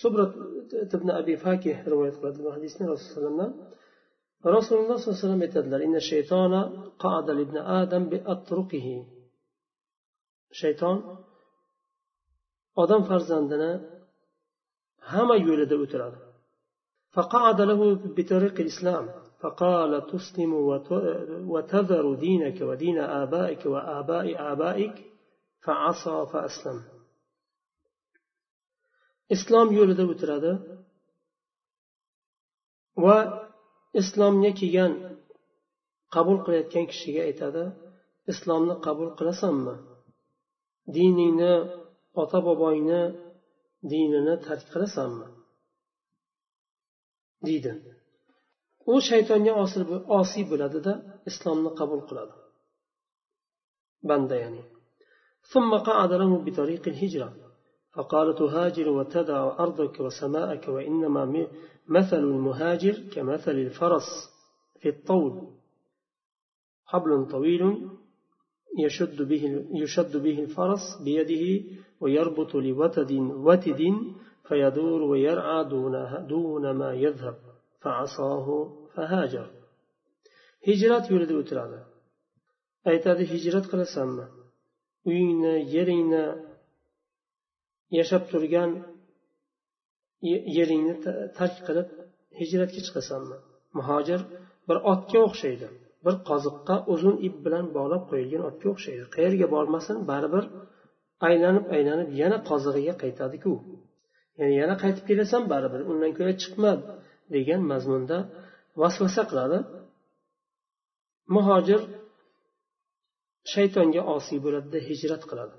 Subrat 0.00 0.32
ibn 0.96 1.08
abi 1.20 1.34
fakih 1.44 1.76
rivoyat 1.92 2.16
qiladi 2.20 2.38
bu 2.46 2.50
hadisni 2.56 2.84
rasulullohdan 2.94 3.50
rasululloh 4.44 4.96
sollallohu 4.98 5.16
alayhi 5.16 5.24
vasallam 5.24 5.42
aytadilar 5.46 5.80
inna 5.86 6.00
shaytona 6.12 6.60
qada 7.04 7.32
ibn 7.46 7.56
adam 7.80 8.02
bi 8.12 8.18
atruqihi 8.34 8.96
shayton 10.60 10.96
odam 12.82 13.02
farzandini 13.10 13.72
hamma 15.12 15.36
yo'lida 15.48 15.76
o'tiradi 15.84 16.20
فقعد 17.16 17.60
له 17.70 17.80
بطريق 18.16 18.56
الإسلام 18.64 19.04
فقال 19.40 20.06
تسلم 20.12 20.52
وتذر 21.52 22.14
دينك 22.14 22.58
ودين 22.60 22.98
آبائك 22.98 23.62
وآباء 23.66 24.26
آبائك 24.52 24.96
فعصى 25.64 26.16
فأسلم 26.32 26.78
islom 29.34 29.68
yo'lida 29.78 30.04
o'tiradi 30.12 30.52
va 33.04 33.16
islomga 34.01 34.51
kelgan 34.59 34.91
qabul 36.15 36.37
qilayotgan 36.45 36.85
kishiga 36.91 37.21
aytadi 37.29 37.63
islomni 38.31 38.75
qabul 38.85 39.09
qilasanmi 39.19 39.75
diningni 40.95 41.53
ota 42.21 42.39
bobongni 42.47 43.01
dinini 43.91 44.35
tark 44.45 44.65
qilasanmi 44.73 45.27
deydi 47.47 47.71
u 48.91 48.93
shaytonga 49.09 49.53
osiy 50.19 50.43
bo'ladida 50.51 50.93
islomni 51.29 51.71
qabul 51.79 52.01
qiladi 52.09 52.35
banda 54.09 54.37
ya'ni 54.43 54.63
ثم 55.53 55.71
قعد 55.89 56.11
له 56.21 56.31
بطريق 56.45 56.83
الهجرة 56.93 57.29
فقال 57.95 58.27
تهاجر 58.35 58.87
وتدع 58.97 59.39
أرضك 59.59 59.95
وسماءك 60.05 60.63
وإنما 60.75 61.23
مثل 61.90 62.16
المهاجر 62.16 62.96
كمثل 63.14 63.56
الفرس 63.66 64.08
في 64.80 64.88
الطول. 64.88 65.48
حبل 66.86 67.26
طويل 67.30 67.62
يشد 68.78 69.22
به 69.22 69.44
يشد 69.82 70.16
به 70.16 70.36
الفرس 70.44 70.84
بيده 71.04 71.44
ويربط 72.00 72.54
لوتد 72.54 73.12
وتد 73.46 73.82
فيدور 74.48 75.02
ويرعى 75.02 75.64
دون, 75.64 76.26
دون 76.26 76.70
ما 76.70 76.94
يذهب 76.94 77.36
فعصاه 77.80 78.46
فهاجر. 78.94 79.60
hijrat 80.68 81.04
yo'lida 81.12 81.34
o'tiradi 81.40 81.78
aytadi 82.90 83.22
hijrat 83.32 83.66
qilasanmi 83.72 84.26
uyingni 85.08 85.54
yeringni 85.74 86.24
yashab 87.98 88.22
turgan 88.32 88.70
yeringni 90.56 90.94
tark 91.38 91.56
qilib 91.66 91.88
hijratga 92.40 92.80
chiqasanmi? 92.86 93.36
Muhojir 93.78 94.20
bir 94.68 94.76
otga 94.92 95.18
o'xshaydi. 95.28 95.66
Bir 96.04 96.14
qoziqqa 96.28 96.74
uzun 96.94 97.16
ip 97.26 97.36
bilan 97.44 97.66
bog'lab 97.76 98.02
qo'yilgan 98.10 98.42
otga 98.50 98.66
o'xshaydi. 98.74 99.04
Qayerga 99.16 99.46
bormasin 99.54 99.96
baribir 100.10 100.44
aylanib 101.28 101.64
aylanib 101.76 102.08
yana 102.22 102.38
qozig'iga 102.50 102.94
qaytadiku. 103.02 103.52
Ya'ni 104.38 104.54
yana 104.62 104.74
qaytib 104.82 105.04
kelasan 105.10 105.42
baribir 105.52 105.80
undan 105.90 106.12
ko'ra 106.18 106.32
chiqma 106.42 106.72
degan 107.34 107.60
mazmunda 107.72 108.18
vasvasa 108.80 109.22
qiladi. 109.30 109.58
Muhojir 111.36 111.80
shaytonga 113.52 114.02
osiy 114.16 114.38
bo'ladida 114.44 114.78
hijrat 114.88 115.22
qiladi. 115.30 115.56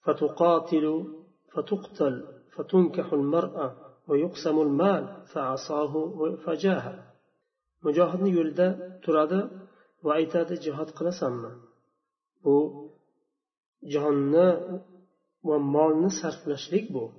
فتقاتل 0.00 1.04
فتقتل 1.52 2.26
فتنكح 2.50 3.12
المرأة 3.12 3.76
ويقسم 4.08 4.60
المال 4.60 5.22
فعصاه 5.26 6.36
فجاهد 6.46 7.12
mujohidni 7.82 8.30
yo'lida 8.38 8.98
turadi 9.04 9.40
va 10.04 10.12
aytadi 10.14 10.54
jihod 10.64 10.90
qilasanmi 10.98 11.50
bu 12.44 12.56
jonni 13.94 14.48
va 15.44 15.58
molni 15.58 16.10
sarflashlik 16.10 16.94
bu 16.94 17.12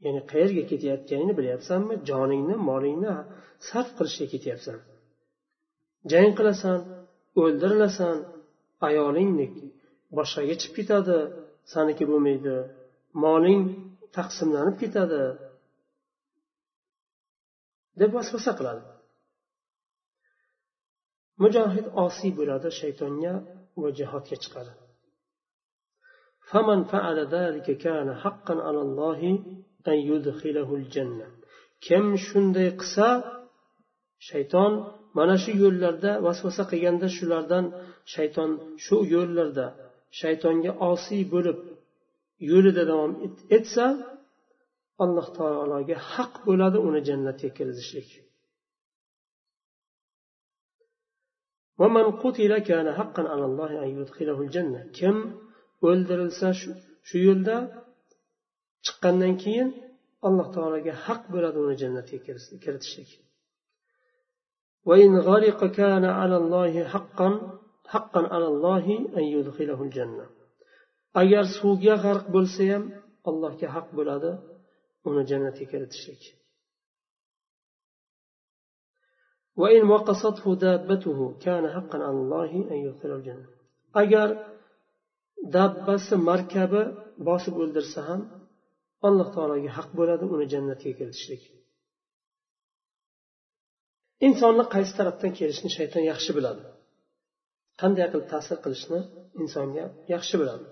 ya'ni 0.00 0.26
qayerga 0.32 0.62
ketayotganingni 0.70 1.34
bilyapsanmi 1.38 1.94
joningni 2.10 2.56
molingni 2.68 3.14
sarf 3.68 3.90
qilishga 3.98 4.26
ketyapsan 4.32 4.78
jang 6.10 6.30
qilasan 6.38 6.99
o'ldirilasan 7.42 8.16
ayoling 8.88 9.30
boshqaga 10.16 10.54
chiqib 10.60 10.74
ketadi 10.78 11.16
saniki 11.72 12.04
bo'lmaydi 12.10 12.56
moling 13.24 13.62
taqsimlanib 14.16 14.76
ketadi 14.82 15.22
deb 18.00 18.10
vasvasa 18.18 18.52
qiladi 18.58 18.84
mujohid 21.42 21.86
osiy 22.04 22.32
bo'ladi 22.38 22.68
shaytonga 22.80 23.34
va 23.80 23.88
jihodga 23.98 24.38
chiqadi 24.44 24.74
فمن 26.50 26.80
فعل 26.92 27.18
ذلك 27.36 27.66
كان 27.86 28.08
حقا 28.22 28.54
على 28.66 28.80
الله 28.86 29.20
أن 29.90 29.98
يدخله 30.10 30.68
الجنة 30.80 31.26
kim 31.86 32.04
shunday 32.26 32.68
qilsa 32.80 33.08
shayton 34.28 34.72
mana 35.17 35.35
shu 35.43 35.51
yo'llarda 35.63 36.11
vasvasa 36.25 36.63
qilganda 36.71 37.07
shulardan 37.17 37.65
shayton 38.13 38.51
shu 38.85 38.97
yo'llarda 39.15 39.65
shaytonga 40.19 40.71
osiy 40.91 41.23
bo'lib 41.33 41.57
yo'lida 42.51 42.83
davom 42.91 43.11
etsa 43.57 43.85
alloh 45.03 45.27
taologa 45.39 45.97
haq 46.13 46.33
bo'ladi 46.47 46.77
uni 46.87 47.01
jannatga 47.09 47.49
kirgizishlik. 47.57 48.09
Kim 54.97 55.15
o'ldirilsa 55.87 56.47
shu 57.07 57.17
yo'lda 57.27 57.55
chiqqandan 58.85 59.33
keyin 59.43 59.69
alloh 60.27 60.47
taologa 60.55 60.93
haq 61.05 61.21
bo'ladi 61.33 61.57
uni 61.65 61.75
jannatga 61.83 62.17
kiritishlik. 62.63 63.11
وإن 64.85 65.19
غرق 65.19 65.65
كان 65.65 66.05
على 66.05 66.37
الله 66.37 66.83
حقا 66.83 67.59
حقا 67.85 68.21
على 68.33 68.47
الله 68.47 68.85
أن 69.17 69.23
يدخله 69.23 69.83
الجنة. 69.83 70.29
أجر 71.15 71.43
سوق 71.61 71.77
يغرق 71.81 72.29
بلسيم 72.29 73.01
الله 73.27 73.57
كحق 73.57 73.95
بلاده 73.95 74.39
أن 75.07 75.23
جنتي 75.23 75.65
كرتشك 75.65 76.23
وإن 79.55 79.89
وقصته 79.89 80.55
دابته 80.55 81.37
كان 81.37 81.69
حقا 81.69 81.97
على 81.97 82.17
الله 82.17 82.51
أن 82.71 82.75
يدخله 82.75 83.15
الجنة. 83.15 83.47
أجر 83.95 84.45
دابس 85.43 86.13
مركبة 86.13 86.83
باسب 87.17 87.53
ولدرسهم 87.53 88.31
الله 89.05 89.35
تعالى 89.35 89.65
يحق 89.65 89.95
بلاده 89.95 90.41
أن 90.41 90.47
جنتي 90.47 90.93
كرتشك 90.93 91.60
insonni 94.27 94.63
qaysi 94.73 94.93
tarafdan 94.99 95.31
kelishini 95.39 95.71
shayton 95.77 96.03
yaxshi 96.11 96.31
biladi. 96.37 96.63
Qanday 97.81 98.05
qilib 98.11 98.27
ta'sir 98.33 98.57
qilishni 98.63 98.99
insonga 99.41 99.85
yaxshi 100.13 100.35
biladi. 100.41 100.65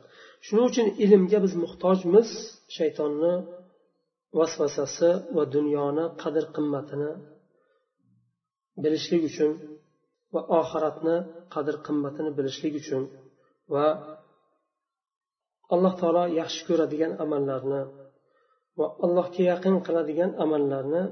Shuning 0.46 0.66
uchun 0.72 0.88
ilmga 1.04 1.40
biz 1.46 1.54
muhtojmiz 1.64 2.30
shaytonni 2.78 3.34
vasvasasi 4.40 5.10
va 5.36 5.44
dunyoni 5.56 6.06
qadr 6.22 6.44
qimmatini 6.56 7.12
bilishlik 8.84 9.22
uchun 9.30 9.52
va 10.34 10.42
oxiratni 10.60 11.16
qadr 11.54 11.76
qimmatini 11.86 12.32
bilishlik 12.38 12.74
uchun 12.82 13.04
va 13.74 13.86
alloh 15.74 15.94
taolo 16.02 16.24
yaxshi 16.42 16.62
ko'radigan 16.70 17.12
amallarni 17.24 17.82
va 18.80 18.86
allohga 19.06 19.42
yaqin 19.52 19.76
qiladigan 19.88 20.32
amallarni 20.44 21.04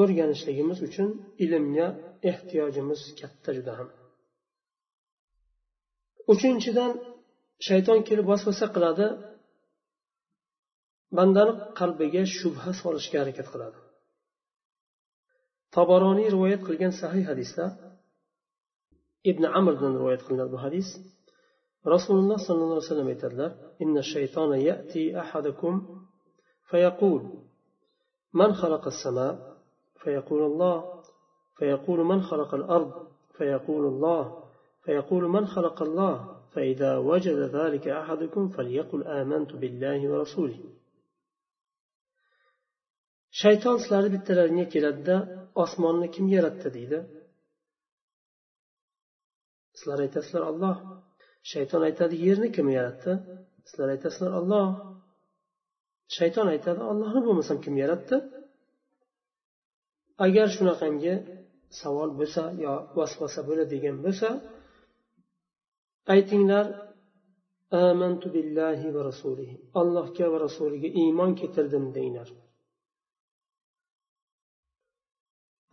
o'rganishligimiz 0.00 0.78
uchun 0.88 1.08
ilmga 1.44 1.86
ehtiyojimiz 2.30 3.00
katta 3.20 3.50
juda 3.56 3.72
ham 3.78 3.88
uchinchidan 6.32 6.92
shayton 7.68 8.00
kelib 8.08 8.26
vasvasa 8.32 8.66
qiladi 8.74 9.06
bandani 11.18 11.52
qalbiga 11.78 12.22
shubha 12.38 12.70
solishga 12.82 13.16
harakat 13.22 13.46
qiladi 13.52 13.78
toboroniy 15.74 16.28
rivoyat 16.34 16.62
qilgan 16.68 16.92
sahih 17.02 17.24
hadisda 17.30 17.64
ibn 19.30 19.44
amrdan 19.58 19.92
rivoyat 20.00 20.22
qilinadi 20.26 20.50
bu 20.54 20.58
hadis 20.66 20.88
rasululloh 21.94 22.38
sollallohu 22.46 22.78
alayhi 22.78 22.88
vasallam 22.88 23.10
aytadilar 23.14 23.50
inna 23.84 24.02
shaytona 24.12 24.56
yati 24.68 25.02
ahadakum 25.22 25.74
فيقول 26.70 27.22
من 28.34 28.54
خلق 28.54 28.86
السماء 28.86 29.51
فيقول 30.03 30.41
الله 30.41 31.03
فيقول 31.57 31.99
من 32.11 32.21
خلق 32.21 32.53
الأرض 32.53 33.07
فيقول 33.37 33.85
الله 33.85 34.43
فيقول 34.83 35.23
من 35.35 35.47
خلق 35.47 35.81
الله 35.81 36.15
فإذا 36.53 36.97
وجد 36.97 37.39
ذلك 37.57 37.87
أحدكم 37.87 38.49
فليقل 38.49 39.03
آمنت 39.03 39.51
بالله 39.61 39.99
ورسوله 40.11 40.59
shayton 43.41 43.75
sizlarni 43.81 44.09
bittalaringga 44.15 44.65
keladida 44.73 45.15
osmonni 45.63 46.07
kim 46.15 46.25
yaratdi 46.35 46.69
deydi 46.77 46.99
sizlar 49.77 49.99
aytasizlar 50.05 50.43
olloh 50.51 50.75
shayton 51.51 51.81
aytadi 51.87 52.15
yerni 52.25 52.49
kim 52.55 52.67
yaratdi 52.77 53.11
sizlar 53.69 53.87
aytasizlar 53.95 54.31
olloh 54.39 54.67
shayton 56.17 56.47
aytadi 56.53 56.81
ollohni 56.91 57.21
bo'lmasam 57.27 57.57
kim 57.65 57.75
yaratdi 57.83 58.15
agar 60.25 60.47
shunaqangi 60.55 61.13
savol 61.81 62.09
bo'lsa 62.19 62.43
yo 62.63 62.73
vasvasa 62.97 63.41
bo'ladigan 63.49 63.97
bo'lsa 64.05 64.29
aytinglar 66.13 66.65
amantu 67.89 68.27
billahi 68.35 68.87
va 68.95 69.01
rasulihi 69.09 69.55
allohga 69.81 70.25
va 70.33 70.37
rasuliga 70.47 70.89
iymon 71.01 71.31
keltirdim 71.39 71.85
denglar 71.97 72.29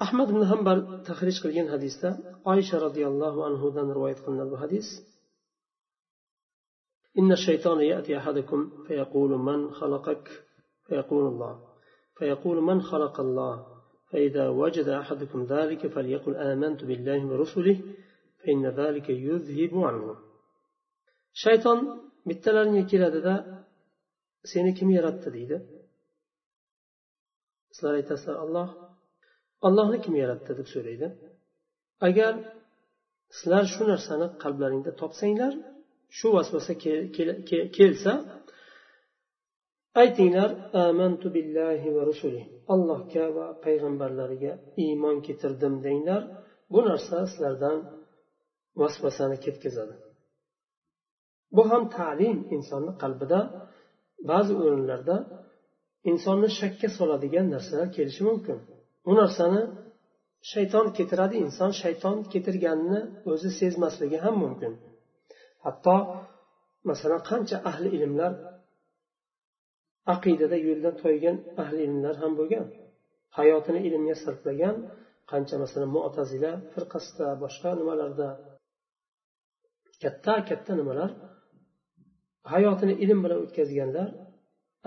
ahmad 0.05 0.29
ibn 0.33 0.42
hambal 0.53 0.79
tahrij 1.09 1.37
qilgan 1.44 1.68
hadisda 1.74 2.09
oysha 2.53 2.76
roziyallohu 2.87 3.38
anhudan 3.48 3.87
rivoyat 3.96 4.20
qilinadi 4.24 4.53
bu 4.55 4.61
hadis 4.64 4.88
إن 7.18 7.33
الشيطان 7.33 7.81
يأتي 7.81 8.18
أحدكم 8.18 8.70
فيقول 8.87 9.31
من 9.31 9.74
خلقك 9.74 10.24
فيقول 10.87 11.26
الله 11.26 11.55
فيقول 12.16 12.62
من 12.62 12.83
خلق 12.83 13.20
الله 13.20 13.69
فإذا 14.10 14.45
وجد 14.62 14.88
أحدكم 15.02 15.39
ذلك 15.56 15.82
فليقل 15.88 16.34
آمنت 16.52 16.80
بالله 16.89 17.19
ورسله 17.32 17.78
فإن 18.39 18.63
ذلك 18.80 19.08
يذهب 19.10 19.74
عنه 19.88 20.08
shayton 21.43 21.80
bittalaringga 22.30 22.84
keladida 22.91 23.34
seni 24.52 24.71
kim 24.80 24.89
yaratdi 24.98 25.30
deydi 25.38 25.58
sizlar 27.76 27.93
aytasizlar 28.00 28.36
olloh 28.43 28.69
ollohni 29.67 30.00
kim 30.06 30.15
yaratdi 30.24 30.52
deb 30.60 30.67
so'raydi 30.74 31.08
agar 32.08 32.34
sizlar 33.38 33.63
shu 33.74 33.84
narsani 33.91 34.28
qalblaringda 34.43 34.91
topsanglar 35.02 35.54
shu 36.17 36.28
vasvasa 36.36 36.74
kelsa 37.78 38.13
aytinglar 39.94 40.50
amantu 40.72 41.26
billahi 41.37 41.88
va 41.96 42.03
rusuli 42.11 42.42
allohga 42.74 43.26
va 43.37 43.46
payg'ambarlariga 43.64 44.53
iymon 44.85 45.16
keltirdim 45.26 45.74
denglar. 45.87 46.22
Bu 46.72 46.81
narsa 46.88 47.16
sizlardan 47.33 47.79
vasvasani 48.81 49.37
ketkazadi. 49.44 49.94
Bu 51.57 51.62
ham 51.70 51.83
ta'lim 51.96 52.38
insonni 52.57 52.92
qalbida 53.03 53.40
ba'zi 54.31 54.53
o'rinlarda 54.64 55.16
insonni 56.11 56.48
shakka 56.61 56.88
soladigan 56.98 57.46
narsalar 57.55 57.88
kelishi 57.96 58.22
mumkin. 58.31 58.59
U 59.11 59.12
narsani 59.20 59.62
shayton 60.53 60.87
keltiradi 60.96 61.37
inson 61.46 61.70
shayton 61.83 62.16
keltirganini 62.33 63.00
o'zi 63.33 63.50
sezmasligi 63.61 64.18
ham 64.24 64.35
mumkin. 64.44 64.72
Hatto 65.64 65.96
masalan 66.88 67.20
qancha 67.31 67.57
ahli 67.70 67.88
ilmlar 67.96 68.33
aqidada 70.15 70.57
yo'ldan 70.69 70.95
toygan 71.03 71.37
ahli 71.63 71.81
ilmlar 71.89 72.15
ham 72.23 72.33
bo'lgan. 72.41 72.67
Hayotini 73.39 73.81
ilmga 73.89 74.17
sarflagan 74.25 74.77
qancha 75.31 75.57
masalan 75.63 75.91
mutazila 75.97 76.53
firqasida 76.73 77.27
boshqa 77.43 77.71
nimalarda 77.81 78.29
katta 80.03 80.35
katta 80.49 80.73
nimalar 80.81 81.11
hayotini 82.53 82.95
ilm 83.05 83.19
bilan 83.25 83.39
o'tkazganlar 83.45 84.09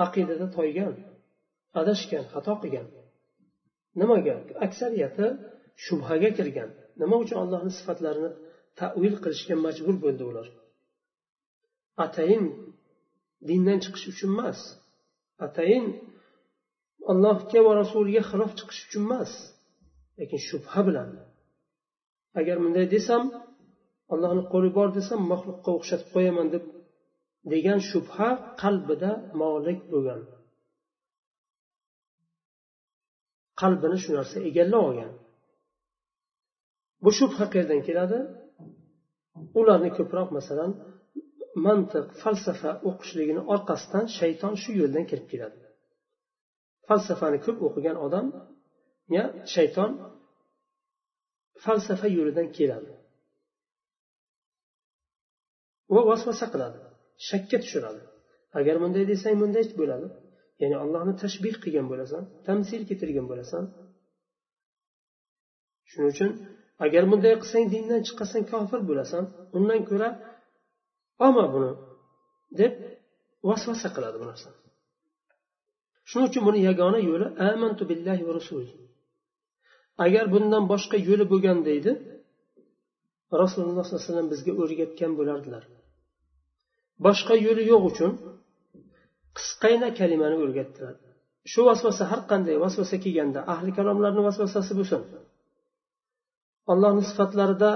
aqidada 0.06 0.48
toygan 0.58 0.94
adashgan 1.80 2.24
xato 2.34 2.54
qilgan. 2.64 2.88
Nimaga? 4.02 4.36
Aksariyati 4.66 5.26
shubhaga 5.86 6.30
kirgan. 6.38 6.70
Nima 7.02 7.16
uchun 7.24 7.38
allohni 7.44 7.72
sifatlarini 7.80 8.32
tavil 8.80 9.16
qilishga 9.24 9.56
majbur 9.66 9.96
bo'ldi 10.06 10.24
ular? 10.32 10.48
Atayin 12.06 12.46
dindan 13.48 13.78
chiqish 13.84 14.06
uchun 14.14 14.30
emas. 14.36 14.60
Atayin 15.46 15.86
allohga 17.12 17.60
va 17.68 17.72
rasuliga 17.82 18.22
xilof 18.30 18.52
chiqish 18.58 18.82
uchun 18.86 19.04
emas 19.08 19.32
lekin 20.20 20.40
shubha 20.50 20.80
bilan. 20.88 21.10
Agar 22.40 22.58
bunday 22.64 22.86
desam 22.96 23.24
allohni 24.14 24.44
qo'li 24.54 24.70
bor 24.78 24.90
desam 24.98 25.20
maxluqqa 25.32 25.70
o'xshatib 25.78 26.10
qo'yaman 26.16 26.48
deb 26.54 26.64
degan 27.54 27.80
shubha 27.90 28.30
qalbida 28.62 29.12
molik 29.42 29.80
bo'lgan. 29.92 30.22
Qalbini 33.62 33.98
shu 34.04 34.12
narsa 34.18 34.38
egallab 34.50 34.82
olgan. 34.90 35.12
Bu 37.04 37.10
shubha 37.20 37.46
qayerdan 37.54 37.82
keladi? 37.88 38.20
Ularni 39.60 39.90
ko'proq 39.98 40.30
masalan 40.38 40.72
mantiq 41.66 42.08
falsafa 42.22 42.72
o'qishligini 42.90 43.42
orqasidan 43.54 44.06
shayton 44.20 44.54
shu 44.64 44.72
yo'ldan 44.82 45.06
kirib 45.10 45.28
keladi. 45.32 45.60
Falsafani 46.88 47.40
ko'p 47.46 47.60
o'qigan 47.68 47.98
odam 48.06 48.26
ya 49.16 49.24
shayton 49.56 49.92
falsafa 51.64 52.08
yo'lidan 52.18 52.48
keladi. 52.58 52.92
Va 55.94 56.02
vasvasa 56.10 56.46
qiladi 56.54 56.80
shakka 57.30 57.58
tushiradi. 57.64 58.02
Agar 58.60 58.76
bunday 58.84 59.04
desang 59.12 59.36
bunday 59.42 59.66
bo'ladi. 59.82 60.08
Ya'ni 60.62 60.76
allohni 60.84 61.14
tashbih 61.24 61.56
qilgan 61.64 61.88
bo'lasan 61.92 62.24
tamsil 62.48 62.82
keltirgan 62.90 63.26
bo'lasan. 63.32 63.64
Shuning 65.90 66.10
uchun 66.14 66.30
agar 66.86 67.04
bunday 67.12 67.34
qilsang 67.42 67.66
dindan 67.74 68.02
chiqasan 68.08 68.42
kofir 68.52 68.82
bo'lasan 68.90 69.24
undan 69.58 69.82
ko'ra 69.90 70.10
olma 71.26 71.46
buni 71.54 71.72
deb 72.60 72.74
vasvasa 73.50 73.88
qiladi 73.96 74.18
bu 74.22 74.26
narsani 74.32 74.60
shuning 76.10 76.28
uchun 76.32 76.44
buni 76.48 76.60
yagona 76.70 77.00
yo'li 77.10 77.28
amantu 77.50 77.84
billahi 77.92 78.24
va 78.28 78.34
rasuli 78.40 78.72
agar 80.06 80.26
bundan 80.34 80.64
boshqa 80.74 80.98
yo'li 81.10 81.26
bo'lgan 81.34 81.60
deydi 81.70 81.92
rasululloh 83.42 83.84
sollallohu 83.86 84.02
alayhi 84.02 84.12
vasallam 84.12 84.30
bizga 84.34 84.52
o'rgatgan 84.62 85.12
bo'lardilar. 85.20 85.64
Boshqa 87.06 87.36
yo'li 87.46 87.64
yo'q 87.72 87.84
uchun 87.92 88.12
qisqagina 89.38 89.90
kalimani 90.00 90.36
o'rgatdilar 90.44 90.96
shu 91.52 91.62
vasvasa 91.70 92.04
har 92.12 92.22
qanday 92.32 92.56
vasvasa 92.64 92.96
kelganda 93.04 93.40
ahli 93.54 93.72
kalomlarni 93.78 94.22
vasvasasi 94.28 94.74
bo'lsin. 94.80 95.02
Allohni 96.72 97.04
sifatlarida 97.10 97.72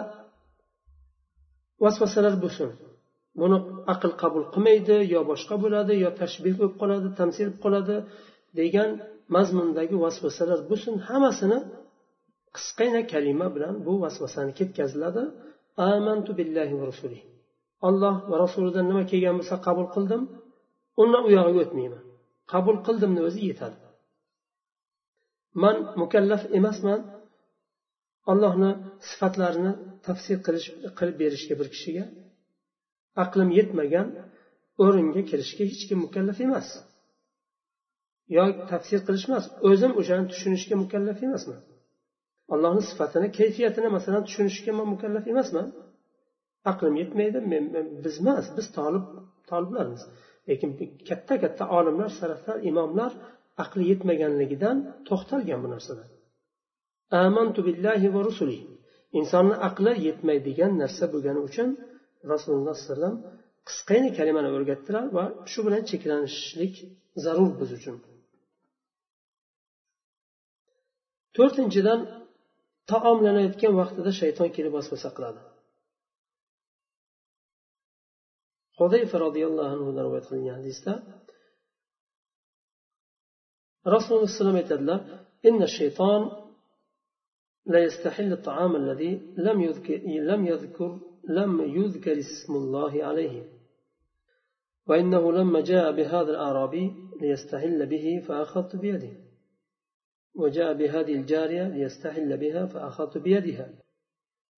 vasvasalar 1.84 2.36
bo'lsin. 2.44 2.70
Buni 3.42 3.58
aql 3.94 4.12
qabul 4.22 4.44
qilmaydi 4.54 4.98
yo 5.14 5.20
boshqa 5.32 5.56
bo'ladi 5.64 5.94
yo 6.04 6.10
tashbih 6.22 6.54
bo'lib 6.60 6.76
qoladi 6.82 7.08
tamsil 7.20 7.48
bo'lib 7.48 7.60
qoladi 7.66 7.96
degan 8.60 8.90
mazmundagi 9.36 9.96
vasvasalar 10.06 10.60
bo'lsin 10.70 10.94
hammasini 11.08 11.60
qisqagina 12.56 13.02
kalima 13.14 13.48
bilan 13.56 13.76
bu 13.86 13.94
vasvasani 14.04 14.52
ketkaziladi. 14.60 15.24
Amantu 15.94 16.32
billahi 16.40 16.74
va 16.80 16.86
rasuli 16.92 17.20
olloh 17.88 18.16
va 18.30 18.36
rasulidan 18.46 18.86
nima 18.90 19.04
kelgan 19.12 19.36
bo'lsa 19.40 19.56
qabul 19.68 19.88
qildim 19.96 20.22
undan 21.02 21.24
u 21.28 21.30
yog'iga 21.38 21.60
o'tmayman. 21.66 22.04
Qabul 22.54 22.78
qildimni 22.88 23.22
o'zi 23.28 23.42
yetadi. 23.50 23.78
Man 25.64 25.78
mukallaf 26.02 26.44
emasman 26.58 27.00
allohni 28.32 28.72
sifatlarini 29.10 29.74
tafsir 30.08 30.38
qilish 30.46 30.68
qilib 30.98 31.16
berishga 31.22 31.54
bir 31.60 31.68
kishiga. 31.74 32.04
Aqlim 33.24 33.50
yetmagan 33.60 34.08
o'ringa 34.84 35.22
kirishga 35.30 35.64
hech 35.72 35.84
kim 35.90 36.00
mukallaf 36.06 36.38
emas. 36.48 36.68
Yo 38.36 38.44
tafsir 38.72 39.00
qilish 39.08 39.26
emas 39.30 39.46
o'zim 39.70 39.92
o'shani 40.00 40.26
tushunishga 40.32 40.76
mukallaf 40.84 41.20
emasman. 41.28 41.60
Allohni 42.54 42.84
sifatini 42.90 43.28
kayfiyatini 43.40 43.90
masalan 43.98 44.24
tushunishga 44.28 44.72
man 44.80 44.88
mukallaf 44.94 45.26
emasman. 45.34 45.68
Aqlim 46.72 46.96
yetmaydi 47.02 47.40
men, 47.52 47.64
biz 48.04 48.16
emas 48.24 48.46
biz 48.58 48.68
tolib 48.78 49.06
toliblarmiz. 49.50 50.02
Lekin 50.50 50.70
katta 51.10 51.36
katta 51.44 51.64
olimlar 51.78 52.10
saraflar 52.20 52.58
imomlar 52.70 53.12
aqli 53.64 53.84
yetmaganligidan 53.92 54.78
to'xtalgan 55.08 55.60
bu 55.64 55.70
narsada. 55.76 56.04
Amantu 57.26 57.60
billahi 57.68 58.08
va 58.16 58.22
rusuli. 58.28 58.60
Insonni 59.20 59.56
aqli 59.70 59.94
yetmaydigan 60.08 60.72
narsa 60.82 61.06
bo'lgani 61.14 61.42
uchun 61.50 61.70
rasululloh 62.33 62.73
alayhi 62.75 62.89
vasallam 62.89 63.17
qisqagina 63.69 64.11
kalimani 64.19 64.49
o'rgatdilar 64.57 65.05
va 65.17 65.25
shu 65.53 65.61
bilan 65.67 65.83
cheklanishlik 65.91 66.75
zarur 67.25 67.51
biz 67.61 67.71
uchun 67.79 67.97
to'rtinchidan 71.37 72.01
taomlanayotgan 72.91 73.73
vaqtida 73.81 74.11
shayton 74.21 74.49
kelib 74.57 74.73
vasvasa 74.79 75.09
qiladi 75.17 75.41
hudayfa 78.81 79.17
roziyallohu 79.27 79.71
anhudan 79.75 80.03
rivoyat 80.07 80.27
qilingan 80.31 80.57
hadisda 80.61 80.93
rasululloh 83.95 84.25
alayhi 84.25 84.37
vasallam 84.39 84.59
aytadilar 84.63 85.01
inna 85.49 85.67
shayton 85.79 86.23
لا 87.73 87.81
يستحل 87.87 88.31
الطعام 88.33 88.77
الذي 88.77 89.13
لم 89.37 89.61
يذكر 89.61 89.99
لم 90.31 90.47
يذكر 90.53 90.91
لم 91.28 91.62
يذكر 91.62 92.20
اسم 92.20 92.54
الله 92.56 93.04
عليه. 93.04 93.58
وإنه 94.88 95.32
لما 95.32 95.62
جاء 95.62 95.92
بهذا 95.92 96.32
الأعرابي 96.32 96.92
ليستحل 97.22 97.86
به 97.86 98.24
فأخذت 98.28 98.76
بيده. 98.76 99.18
وجاء 100.36 100.74
بهذه 100.74 101.14
الجارية 101.16 101.68
ليستحل 101.68 102.38
بها 102.38 102.66
فأخذت 102.66 103.18
بيدها. 103.18 103.74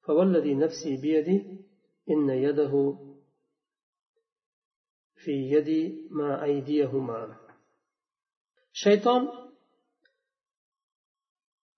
فوالذي 0.01 0.55
نفسي 0.55 1.01
بيدي 1.01 1.65
إن 2.09 2.29
يده 2.29 2.97
في 5.15 5.31
يدي 5.31 6.07
مع 6.11 6.43
أيديهما. 6.43 7.49
shayton 8.83 9.23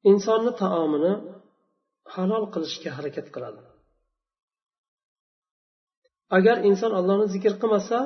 insonni 0.10 0.52
taomini 0.64 1.14
halol 2.14 2.46
qilishga 2.54 2.90
harakat 2.98 3.28
qiladi 3.36 3.62
agar 6.38 6.58
inson 6.70 6.92
allohni 7.00 7.28
zikr 7.36 7.54
qilmasa 7.62 7.98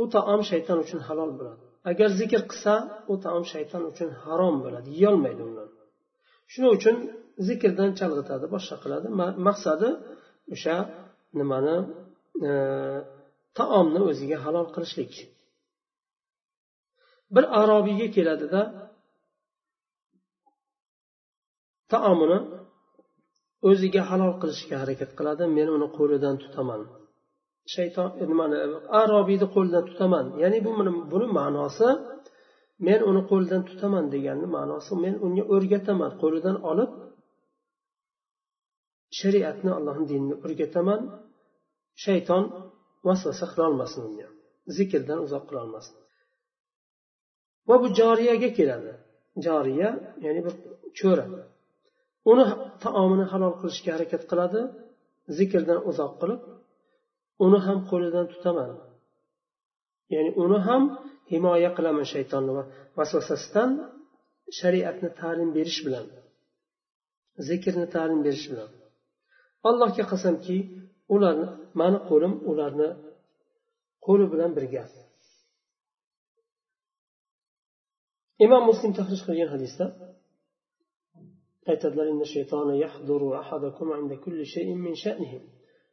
u 0.00 0.02
taom 0.14 0.40
shayton 0.50 0.78
uchun 0.84 1.00
halol 1.08 1.30
bo'ladi. 1.38 1.62
Agar 1.90 2.08
zikr 2.20 2.40
qilsa 2.50 2.74
u 3.12 3.14
taom 3.24 3.44
shayton 3.52 3.82
uchun 3.90 4.08
harom 4.22 4.54
bo'ladi 4.64 4.88
yeyolmaydi 4.98 5.42
undan. 5.48 5.68
Shuning 6.52 6.72
uchun 6.78 6.96
zikrdan 7.48 7.90
chalg'itadi 7.98 8.46
boshqa 8.54 8.76
qiladi. 8.82 9.06
Maqsadi 9.46 9.88
o'sha 10.54 10.76
nimani 11.38 11.76
e, 12.48 12.50
taomni 13.58 14.00
o'ziga 14.10 14.38
halol 14.44 14.66
qilishlik. 14.74 15.12
Bir 17.34 17.44
arobiyga 17.60 18.08
keladida 18.16 18.62
taomini 21.92 22.38
o'ziga 23.68 24.02
halol 24.10 24.34
qilishga 24.42 24.76
harakat 24.82 25.10
qiladi. 25.18 25.42
Men 25.56 25.68
uni 25.76 25.88
qo'lidan 25.98 26.36
tutaman. 26.44 26.82
Shayton 27.74 28.08
nimani 28.30 28.56
arobiyni 29.00 29.46
qo'lidan 29.54 29.84
tutaman. 29.90 30.26
Ya'ni 30.42 30.58
bu 30.66 30.70
buni 31.12 31.28
ma'nosi 31.38 31.88
men 32.86 33.00
uni 33.10 33.22
qo'lidan 33.30 33.62
tutaman 33.68 34.04
deganni 34.14 34.46
ma'nosi 34.56 34.92
men 35.04 35.14
unga 35.26 35.44
o'rgataman. 35.54 36.10
Qo'lidan 36.22 36.56
olib 36.70 36.90
shariatni 39.18 39.70
allohni 39.78 40.06
dinini 40.12 40.36
o'rgataman. 40.44 41.00
Shayton 42.04 42.44
vasvasa 43.06 43.46
qilolmasin 43.52 44.00
unga. 44.08 44.28
Zikrdan 44.76 45.18
uzoq 45.26 45.44
qilolmasin 45.50 45.94
va 47.68 47.76
bu 47.82 47.86
joriyaga 47.98 48.50
keladi. 48.58 48.92
Joriya 49.46 49.90
ya'ni 50.24 50.40
bir 50.46 50.54
cho'ri 50.98 51.24
uni 52.32 52.44
taomini 52.84 53.24
halol 53.32 53.54
qilishga 53.60 53.90
harakat 53.96 54.22
qiladi. 54.30 54.60
Zikrdan 55.38 55.78
uzoq 55.90 56.12
qilib 56.20 56.40
uni 57.44 57.58
ham 57.66 57.78
qo'lidan 57.90 58.26
tutaman. 58.32 58.70
Ya'ni 60.14 60.30
uni 60.42 60.58
ham 60.66 60.82
himoya 61.32 61.70
qilaman 61.76 62.06
shaytonni 62.14 62.52
vasvasasidan 62.98 63.70
shariatni 64.58 65.08
ta'lim 65.20 65.50
berish 65.56 65.80
bilan 65.86 66.06
zikrni 67.48 67.86
ta'lim 67.94 68.20
berish 68.26 68.46
bilan. 68.52 68.70
Allohga 69.68 70.04
qasamki 70.12 70.56
ularni 71.14 71.48
mani 71.80 71.98
qo'lim 72.08 72.34
ularni 72.50 72.88
qo'li 74.06 74.26
bilan 74.32 74.50
birga. 74.58 74.84
Imom 78.44 78.62
muslim 78.70 78.92
tahrij 78.98 79.20
qilgan 79.26 79.50
hadisda 79.54 79.86
aytadilar 81.70 82.06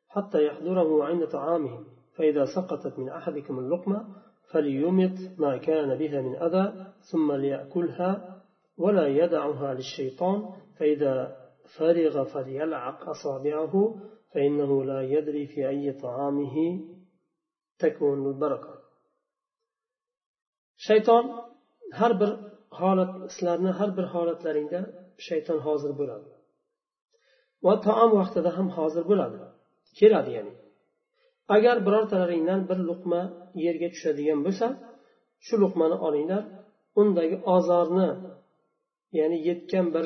حتى 0.09 0.45
يحضره 0.47 1.03
عند 1.03 1.27
طعامه 1.27 1.83
فإذا 2.15 2.45
سقطت 2.55 2.99
من 2.99 3.09
أحدكم 3.09 3.59
اللقمة 3.59 3.99
فليمط 4.51 5.17
ما 5.37 5.57
كان 5.57 5.97
بها 5.97 6.21
من 6.21 6.35
أذى 6.35 6.93
ثم 7.11 7.31
ليأكلها 7.31 8.41
ولا 8.77 9.07
يدعها 9.07 9.73
للشيطان. 9.73 10.39
فإذا 10.79 11.37
فرغ 11.77 12.23
فليلعق 12.23 13.09
أصابعه 13.09 13.95
فإنه 14.33 14.83
لا 14.83 15.01
يدري 15.01 15.47
في 15.47 15.69
أي 15.69 15.93
طعامه 15.93 16.55
تكون 17.79 18.27
البركة. 18.27 18.79
شيطان 20.77 21.49
har 21.99 22.19
bir 22.19 22.31
holat 22.79 23.11
sizlarni 23.33 23.71
har 23.79 23.89
bir 23.97 24.05
holatlaringda 24.13 24.79
shayton 25.27 25.59
hozir 25.67 25.91
bo'ladi. 25.99 26.29
Va 27.65 27.73
taom 27.85 28.11
vaqtida 28.19 28.49
ham 28.57 28.67
hozir 28.77 29.03
bo'ladi. 29.11 29.39
Keladi 29.97 30.31
ya'ni. 30.37 30.53
Agar 31.55 31.75
birortalaringdan 31.85 32.61
bir 32.69 32.79
luqma 32.89 33.21
yerga 33.65 33.87
tushadigan 33.93 34.39
bo'lsa 34.45 34.67
shu 35.45 35.55
luqmani 35.63 35.97
olinglar 36.07 36.43
undagi 37.01 37.37
ozorni 37.55 38.09
ya'ni 39.17 39.37
yetgan 39.47 39.85
bir 39.95 40.05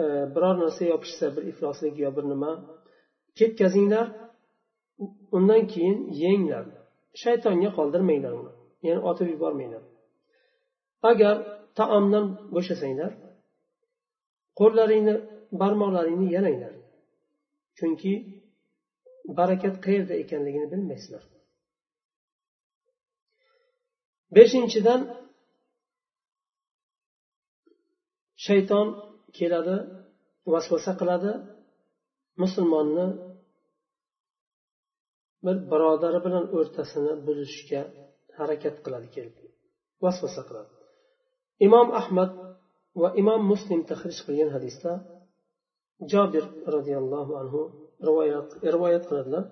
e, 0.00 0.02
biror 0.34 0.54
narsa 0.62 0.82
yopishsa 0.92 1.26
bir 1.36 1.42
ifloslik 1.50 1.94
yo 2.04 2.10
bir 2.16 2.24
nima 2.32 2.52
ketkazinglar 3.38 4.06
undan 5.36 5.62
keyin 5.72 5.98
yenglar. 6.24 6.64
Shaytonga 7.22 7.70
qoldirmanglar 7.78 8.32
uni 8.40 8.52
ya'ni 8.86 9.00
otib 9.10 9.28
yubormanglar. 9.34 9.82
Agar 11.10 11.34
taomdan 11.78 12.26
bo'shasanglar 12.54 13.12
qo'llaringni 14.60 15.14
barmoqlaringni 15.60 16.28
yalanglar 16.36 16.74
chunki 17.78 18.12
barakat 19.38 19.74
qayerda 19.84 20.14
ekanligini 20.22 20.68
bilmaysizlar. 20.72 21.24
Beshinchidan 24.36 25.00
shayton 28.46 28.86
keladi 29.38 29.76
vasvasa 30.52 30.92
qiladi 31.00 31.32
musulmonni 32.42 33.06
bir 35.44 35.56
birodari 35.70 36.18
bilan 36.26 36.44
o'rtasini 36.56 37.12
buzishga 37.26 37.82
harakat 38.38 38.76
qiladi 38.84 39.08
kelib. 39.14 39.36
Vasvasa 40.04 40.42
qiladi. 40.48 40.70
Imom 41.66 41.88
ahmad 42.00 42.30
va 43.00 43.08
imom 43.22 43.40
muslim 43.52 43.80
tahrij 43.90 44.18
qilgan 44.26 44.50
hadisda 44.56 44.92
jobir 46.12 46.44
roziyallohu 46.74 47.32
anhu 47.42 47.62
rivoyat 48.07 48.47
rivoyat 48.75 49.03
qiladilar 49.09 49.43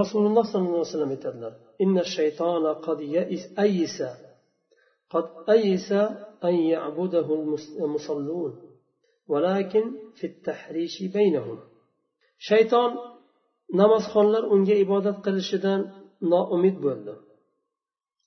rasululloh 0.00 0.44
sollallohu 0.52 0.80
alayhi 0.80 0.90
vasallam 0.92 1.12
aytadilar 1.16 1.52
inna 1.84 2.02
shaytona 2.16 2.70
qad 2.86 2.98
ayisa 3.64 4.08
قد 5.14 5.26
أيس 5.48 5.92
أن 6.44 6.54
يعبده 6.54 7.26
المصلون 7.84 8.52
ولكن 9.28 9.84
في 10.14 10.26
التحريش 10.26 11.02
بينهم 11.02 11.58
shayton 12.48 12.90
namozxonlar 13.80 14.42
unga 14.54 14.74
ibodat 14.84 15.18
qilishidan 15.26 15.80
noumid 16.32 16.76
bo'ldi 16.84 17.14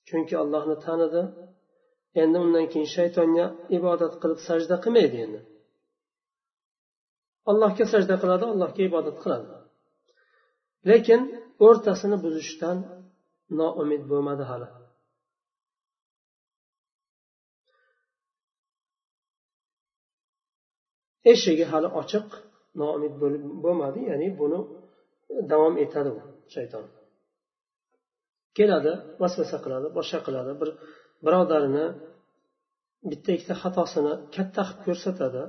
chunki 0.08 0.34
allohni 0.42 0.76
tanidi 0.86 1.22
endi 2.22 2.36
undan 2.44 2.66
keyin 2.72 2.88
shaytonga 2.96 3.46
ibodat 3.78 4.14
qilib 4.22 4.40
sajda 4.48 4.76
qilmaydi 4.84 5.16
endi 5.26 5.40
Allohga 7.49 7.85
sajda 7.93 8.15
qiladi 8.21 8.45
allohga 8.53 8.81
ibodat 8.89 9.17
qiladi. 9.23 9.47
Lekin 10.89 11.21
o'rtasini 11.65 12.17
buzishdan 12.25 12.77
noumid 13.59 14.03
bo'lmadi 14.11 14.43
hali. 14.51 14.69
Eshigi 21.31 21.65
hali 21.71 21.89
ochiq 22.01 22.27
noumid 22.81 23.13
bo'lmadi 23.63 23.99
ya'ni 24.11 24.27
buni 24.39 24.59
davom 25.51 25.75
etadi 25.83 26.09
u 26.17 26.19
shayton. 26.55 26.85
Keladi 28.57 28.93
vasvasa 29.21 29.57
qiladi 29.65 29.87
boshqa 29.97 30.19
qiladi 30.27 30.51
bir 30.61 30.69
birodarini 31.25 31.85
bitta 33.11 33.29
ikkita 33.35 33.55
xatosini 33.63 34.13
katta 34.35 34.61
qilib 34.67 34.81
ko'rsatadi. 34.87 35.43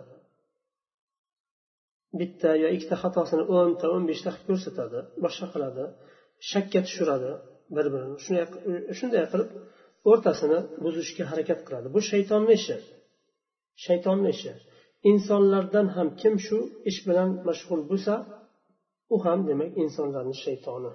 Bitta 2.20 2.50
yo 2.62 2.68
ikkita 2.76 2.96
xatosini 3.02 3.44
o'nta 3.56 3.86
o'n 3.94 4.04
beshta 4.10 4.30
qilib 4.34 4.46
ko'rsatadi 4.50 4.98
boshqa 5.24 5.46
qiladi 5.54 5.84
shakka 6.50 6.80
tushiradi 6.86 7.30
bir 7.76 7.86
birini 7.92 8.16
shunday 8.98 9.24
qilib 9.32 9.48
o'rtasini 10.10 10.58
buzishga 10.84 11.24
harakat 11.30 11.60
qiladi. 11.66 11.86
Bu 11.94 12.00
shaytonni 12.10 12.52
ishi. 12.60 12.76
Shaytonni 13.86 14.30
ishi. 14.36 14.52
Insonlardan 15.10 15.86
ham 15.96 16.08
kim 16.20 16.34
shu 16.46 16.58
ish 16.90 17.00
bilan 17.08 17.30
mashg'ul 17.48 17.82
bo'lsa 17.90 18.14
u 19.14 19.16
ham 19.24 19.40
demak 19.48 19.70
insonlarni 19.82 20.36
shaytoni. 20.44 20.92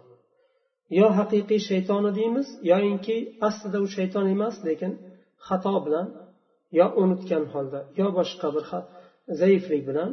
Yo 0.99 1.07
haqiqiy 1.20 1.61
shaytoni 1.70 2.11
deymiz 2.20 2.47
yoyinki 2.72 3.15
aslida 3.47 3.78
u 3.86 3.88
shayton 3.97 4.26
emas 4.36 4.55
lekin 4.67 4.91
xato 5.47 5.76
bilan 5.86 6.07
yo 6.80 6.86
unutgan 7.03 7.43
holda 7.53 7.80
yo 7.99 8.07
boshqa 8.20 8.47
bir 8.55 8.65
zaiflik 9.41 9.84
bilan 9.89 10.11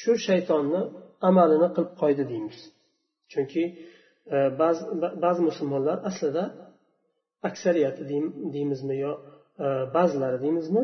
shu 0.00 0.12
shaytonni 0.26 0.82
amalini 1.28 1.68
qilib 1.76 1.92
qo'ydi 2.02 2.24
deymiz. 2.32 2.58
Chunki 3.32 3.62
e, 4.34 4.36
ba'zi 4.60 4.82
ba'zi 5.24 5.40
musulmonlar 5.48 5.96
aslida 6.08 6.44
aksariyati 7.48 8.02
deymizmi 8.54 8.96
yo 9.04 9.12
e, 9.64 9.66
ba'zilari 9.96 10.38
deymizmi 10.44 10.82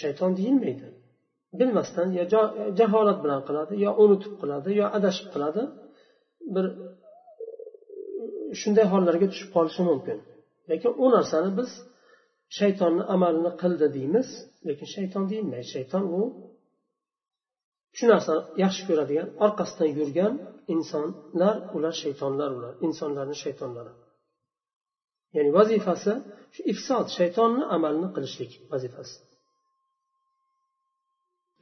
shayton 0.00 0.30
deyilmaydi. 0.38 0.86
Bilmasdan 1.60 2.08
yo 2.18 2.24
jaholat 2.80 3.18
bilan 3.24 3.40
qiladi 3.48 3.74
yo 3.84 3.90
unutib 4.04 4.34
qiladi 4.40 4.70
yo 4.80 4.86
adashib 4.98 5.28
qiladi. 5.34 5.62
Bir 6.54 6.66
shunday 8.60 8.86
hollarga 8.92 9.26
tushib 9.32 9.50
qolishi 9.56 9.82
mumkin. 9.90 10.18
Lekin 10.70 10.92
u 11.02 11.06
narsani 11.16 11.50
biz 11.58 11.70
shaytonni 12.58 13.02
amalini 13.14 13.52
qildi 13.62 13.86
deymiz 13.96 14.28
lekin 14.68 14.88
shayton 14.96 15.24
deyilmaydi. 15.30 15.66
Shayton 15.74 16.04
u 16.18 16.22
shu 17.96 18.04
narsani 18.12 18.42
yaxshi 18.62 18.82
ko'radigan 18.88 19.28
orqasidan 19.44 19.90
yurgan 19.98 20.32
insonlar 20.74 21.56
ular 21.76 21.94
shaytonlar 22.02 22.50
ular 22.58 22.72
insonlarni 22.86 23.36
shaytonlari. 23.44 23.92
Ya'ni 25.36 25.50
vazifasi 25.58 26.12
shu 26.54 26.60
ifsod 26.72 27.06
shaytonni 27.18 27.64
amalini 27.76 28.08
qilishlik 28.16 28.52
vazifasi. 28.72 29.16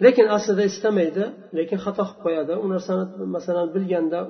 Lekin 0.05 0.27
aslida 0.37 0.65
istamaydi 0.73 1.25
lekin 1.59 1.79
xato 1.85 2.03
qilib 2.09 2.21
qo'yadi. 2.25 2.55
U 2.65 2.67
narsani 2.75 3.05
masalan 3.37 3.69
bilganda 3.75 4.21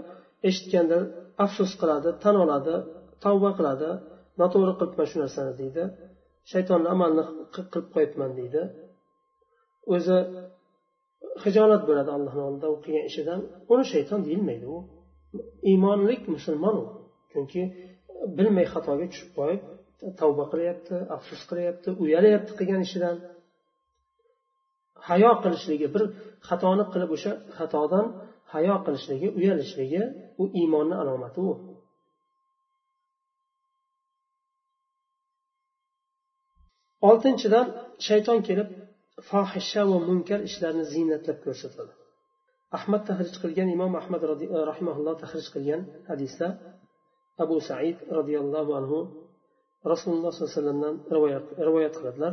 eshitganda 0.48 0.98
afsus 1.44 1.72
qiladi 1.80 2.10
tan 2.24 2.36
oladi 2.44 2.74
tavba 3.24 3.50
qiladi. 3.58 3.90
Noto'g'ri 4.40 4.74
qilibman 4.80 5.06
shu 5.10 5.16
narsani 5.24 5.52
deydi. 5.60 5.84
Shaytonni 6.52 6.88
amalni 6.94 7.24
qilib 7.54 7.86
qo'yibman 7.94 8.30
deydi. 8.38 8.62
O'zi 9.94 10.18
hijolat 11.42 11.82
bo'ladi 11.88 12.10
allohni 12.16 12.42
oldida 12.48 12.68
u 12.74 12.76
qilgan 12.84 13.06
ishidan. 13.10 13.40
Uni 13.72 13.84
shayton 13.92 14.20
deyilmaydi 14.26 14.66
u 14.76 14.78
iymonlik 15.70 16.22
musulmon 16.34 16.76
u. 16.82 16.84
Chunki 17.32 17.62
bilmay 18.36 18.66
xatoga 18.74 19.06
tushib 19.12 19.30
qo'yib 19.38 19.62
tavba 20.20 20.44
qilyapti 20.52 20.94
afsus 21.16 21.42
qilyapti 21.50 21.88
uyalyapti 22.02 22.52
qilgan 22.58 22.82
ishidan. 22.86 23.16
Hayo 25.08 25.30
qilishligi 25.44 25.88
bir 25.94 26.02
xatoni 26.48 26.84
qilib 26.92 27.10
o'sha 27.16 27.32
xatodan 27.58 28.06
hayo 28.54 28.76
qilishligi 28.86 29.28
uyalishligi 29.38 30.02
u 30.42 30.44
iymonni 30.60 30.94
alomati 31.02 31.40
u. 31.50 31.52
Oltinchidan 37.08 37.66
shayton 38.06 38.38
kelib 38.48 38.68
fohisha 39.28 39.82
va 39.90 39.98
munkar 40.08 40.40
ishlarni 40.48 40.84
ziynatlab 40.92 41.38
ko'rsatadi 41.44 41.92
ahmad 42.78 43.02
tahrij 43.08 43.34
qilgan 43.42 43.68
imom 43.76 43.92
ahmad 44.02 44.22
rahimaulloh 44.70 45.14
tahrij 45.22 45.46
qilgan 45.54 45.82
hadisda 46.10 46.48
abu 47.44 47.56
said 47.68 47.96
roziyallohu 48.18 48.72
anhu 48.80 48.98
rasululloh 49.92 50.30
sollallohu 50.32 50.50
alayhi 50.50 50.58
vasallamdan 50.58 50.94
rivoyat 51.66 51.94
qiladilar 51.98 52.32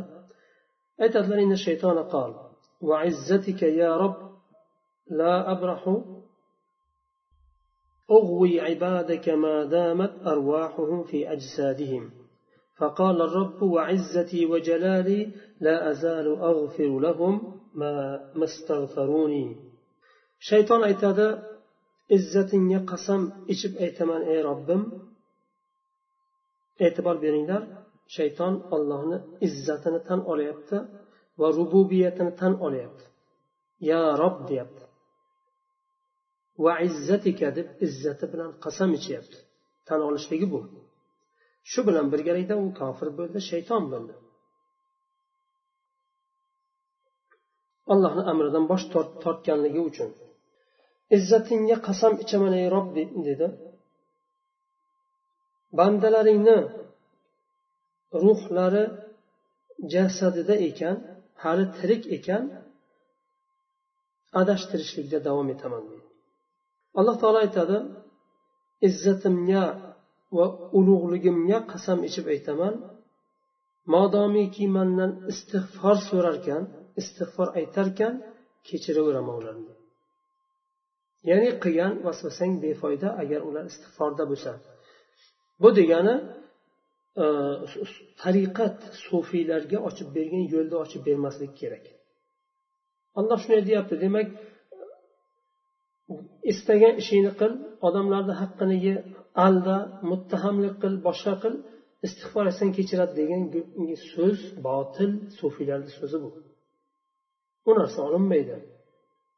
aytadilar 1.04 1.38
وعزتك 2.82 3.62
يا 3.62 3.96
رب 3.96 4.32
لا 5.10 5.52
أبرح 5.52 6.00
أغوي 8.10 8.60
عبادك 8.60 9.28
ما 9.28 9.64
دامت 9.64 10.26
أرواحهم 10.26 11.04
في 11.04 11.32
أجسادهم 11.32 12.10
فقال 12.82 13.22
الرب 13.22 13.62
وعزتي 13.62 14.46
وجلالي 14.46 15.30
لا 15.60 15.90
أزال 15.90 16.26
أغفر 16.28 16.98
لهم 16.98 17.60
ما, 17.74 17.92
ما 18.34 18.44
استغفروني. 18.44 19.56
شيطان 20.38 20.84
أيتادا 20.84 21.28
إزتين 22.12 22.70
يقسم 22.70 23.30
إشب 23.50 23.76
أيتمان 23.76 24.22
أي 24.22 24.42
ربم. 24.42 24.92
إعتبار 26.82 27.16
بيرينلار 27.16 27.66
شيطان 28.06 28.54
الله 28.72 29.24
إزتنا 29.44 29.98
تن 29.98 30.20
أوليبت 30.20 30.88
وربوبيتنا 31.38 32.30
تن 32.30 32.52
أوليبت. 32.52 33.00
يا 33.80 34.14
رب 34.14 34.46
ديبت. 34.46 34.88
وعزتك 36.58 37.44
دب 37.44 37.68
إزت 37.82 38.24
بلان 38.24 38.52
قسم 38.52 38.92
إشيبت 38.92 39.34
تن 39.86 40.00
أوليشتك 40.00 40.42
بو 40.42 40.81
shu 41.70 41.80
bilan 41.88 42.06
birgalikda 42.12 42.54
u 42.64 42.66
kofir 42.80 43.08
bo'ldi 43.18 43.38
shayton 43.50 43.84
bo'ldi. 43.92 44.14
Allohni 47.92 48.22
amridan 48.32 48.64
bosh 48.72 48.84
tortganligi 49.24 49.80
uchun. 49.90 50.10
Izzatingga 51.16 51.76
qasam 51.86 52.12
ichaman 52.24 52.52
ey 52.60 52.66
robbi 52.76 53.02
dedi. 53.28 53.46
Bandalaringni 55.78 56.58
ruhlari 58.24 58.84
jasadida 59.94 60.54
ekan 60.68 60.96
hali 61.42 61.64
tirik 61.76 62.02
ekan 62.16 62.42
adashtirishlikda 64.40 65.18
davom 65.28 65.48
etaman 65.54 65.82
deydi 65.90 66.08
alloh 66.98 67.16
taolo 67.22 67.38
aytadi 67.46 67.76
izzatimga 68.88 69.64
va 70.36 70.46
ulug'ligimga 70.78 71.58
qasam 71.72 71.98
ichib 72.08 72.26
aytaman. 72.34 72.74
Modomiki 73.94 74.64
mandan 74.76 75.12
istig'for 75.32 75.96
so'rarkan 76.08 76.62
istig'for 77.00 77.48
aytarkan 77.60 78.12
kechiraveraman 78.68 79.34
ularni 79.40 79.72
ya'ni 81.28 81.50
qilgan 81.62 81.92
vasvasang 82.06 82.52
befoyda 82.64 83.08
agar 83.22 83.40
ular 83.48 83.64
istig'forda 83.72 84.24
bo'lsa. 84.30 84.52
Bu 85.62 85.68
degani 85.78 86.14
e, 87.24 87.26
tariqat 88.22 88.78
sufiylarga 89.04 89.78
ochib 89.88 90.08
bergan 90.16 90.44
yo'lni 90.54 90.76
ochib 90.84 91.02
bermaslik 91.08 91.52
kerak. 91.60 91.84
Alloh 93.18 93.38
shunday 93.42 93.62
deyapti 93.68 93.94
demak 94.04 94.28
istagan 96.52 96.94
ishingni 97.02 97.32
qil 97.40 97.52
odamlarni 97.86 98.34
haqqini 98.42 98.76
ye 98.86 98.94
alda 99.46 99.76
muttahamlik 100.10 100.74
qil 100.82 100.94
boshqa 101.06 101.34
qil 101.42 101.54
istig'for 102.06 102.44
etsang 102.52 102.70
kechiradi 102.78 103.12
degan 103.20 103.42
so'z 104.12 104.38
botil 104.66 105.10
sufiylarni 105.38 105.90
so'zi 105.98 106.18
bu. 106.24 106.30
U 107.68 107.70
narsa 107.78 107.98
olinmaydi. 108.08 108.56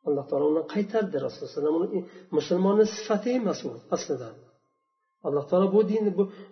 Alloh 0.06 0.24
taolo 0.30 0.46
uni 0.52 0.62
qaytardi 0.74 1.16
rasululloh 1.26 1.74
uni 1.80 2.00
musulmonni 2.36 2.84
sifati 2.96 3.30
emas 3.40 3.60
u 3.68 3.70
aslida. 3.96 4.28
Alloh 5.26 5.44
taolo 5.50 5.66
bu 5.76 5.80
dinni 5.90 6.10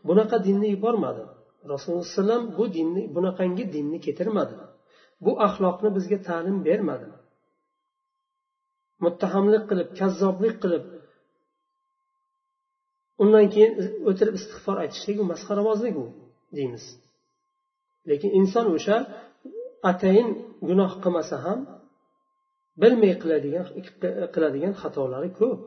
bunaqa 0.09 0.37
dinni 0.47 0.69
yubormadi. 0.75 1.25
Rasululloh 1.73 2.07
alayhi 2.23 2.57
bu 2.59 2.65
dinni 2.77 3.03
bunaqangi 3.17 3.65
dinni 3.75 3.99
keltirmadi. 4.05 4.57
Bu 5.25 5.31
axloqni 5.47 5.89
bizga 5.97 6.19
ta'lim 6.29 6.57
bermadi. 6.69 7.09
Muttahamlik 9.05 9.65
qilib 9.71 9.89
kazzoblik 9.99 10.57
qilib 10.63 10.85
undan 13.23 13.47
keyin 13.55 13.73
o'tirib 14.09 14.35
istig'for 14.41 14.77
aytishlik 14.85 15.17
u 15.23 15.25
masxarabozlik 15.33 15.95
u 16.03 16.07
deymiz. 16.57 16.85
Lekin 18.11 18.31
inson 18.41 18.67
o'sha 18.77 18.97
atayin 19.91 20.29
gunoh 20.69 20.93
qilmasa 21.03 21.37
ham 21.45 21.59
bilmay 22.83 23.13
qiladigan 23.23 23.67
qiladigan 24.35 24.75
xatolari 24.83 25.31
ko'p. 25.41 25.61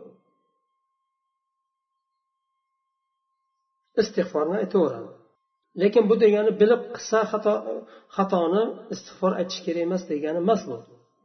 Istig'forni 4.01 4.56
aytaveradi. 4.64 5.12
Lekin 5.82 6.03
bu 6.10 6.16
degani 6.24 6.51
bilib 6.62 6.82
qilsa 6.95 7.20
xato 7.32 7.53
xatoni 8.18 8.64
istig'for 8.93 9.32
aytish 9.39 9.60
kerak 9.66 9.82
emas 9.88 10.03
degani 10.12 10.39
emas 10.45 10.62
bu. 10.70 10.78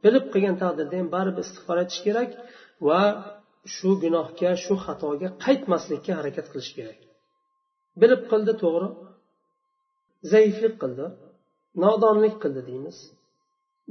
Bilib 0.03 0.25
qilgan 0.33 0.55
taqdirda 0.63 0.95
ham 1.01 1.09
baribir 1.15 1.43
istig'for 1.47 1.77
aytish 1.83 2.01
kerak 2.07 2.29
va 2.87 3.01
shu 3.75 3.89
gunohga 4.03 4.51
shu 4.63 4.73
xatoga 4.85 5.27
qaytmaslikka 5.45 6.11
harakat 6.19 6.47
qilish 6.51 6.71
kerak. 6.77 6.99
Bilib 8.01 8.21
qildi 8.31 8.53
to'g'ri. 8.63 8.89
Zaiflik 10.31 10.75
qildi 10.83 11.05
nodonlik 11.83 12.35
qildi 12.43 12.61
deymiz. 12.69 12.97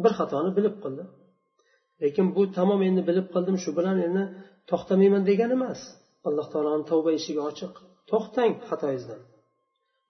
Bir 0.03 0.13
xatoni 0.19 0.51
bilib 0.59 0.77
qildi. 0.85 1.05
Lekin 2.03 2.27
bu 2.37 2.43
tamom 2.59 2.81
endi 2.89 3.03
bilib 3.09 3.27
qildim 3.35 3.57
shu 3.65 3.71
bilan 3.79 3.97
endi 4.07 4.25
to'xtamayman 4.71 5.23
degani 5.31 5.55
emas. 5.61 5.81
Alloh 6.29 6.47
taoloni 6.53 6.85
tavba 6.91 7.11
eshigi 7.19 7.41
ochiq. 7.51 7.75
To'xtang 8.11 8.53
xatoyingizdan 8.69 9.23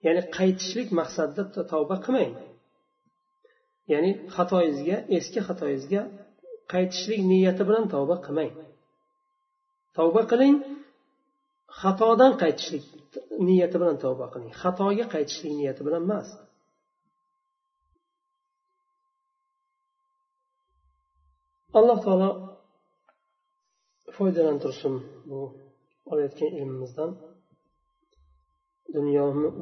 ya'ni 0.05 0.21
qaytishlik 0.37 0.89
maqsadida 0.99 1.61
tavba 1.73 1.95
qilmang. 2.05 2.33
Ya'ni 3.93 4.11
xatoyingizga 4.35 4.97
eski 5.17 5.39
xatoyingizga 5.47 6.01
qaytishlik 6.73 7.21
niyati 7.31 7.63
bilan 7.69 7.85
tavba 7.93 8.15
qilmang. 8.25 8.51
Tavba 9.97 10.21
qiling. 10.31 10.57
Xatodan 11.81 12.33
qaytishlik 12.41 12.85
niyati 13.47 13.77
bilan 13.81 13.97
tavba 14.03 14.25
qiling. 14.33 14.51
Xatoga 14.61 15.05
qaytishlik 15.13 15.53
niyati 15.59 15.81
bilan 15.87 16.03
emas. 16.07 16.29
Alloh 21.79 21.97
taolo 22.05 22.29
foydalantirsin 24.15 24.95
bu 25.29 25.39
olayotgan 26.11 26.51
ilmimizdan. 26.59 27.11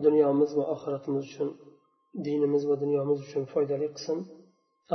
Dunyomiz 0.05 0.51
va 0.57 0.63
oxiratimiz 0.73 1.23
uchun 1.29 1.49
dinimiz 2.25 2.63
va 2.69 2.75
dunyomiz 2.83 3.17
uchun 3.25 3.43
foydali 3.53 3.87
qilsin. 3.95 4.19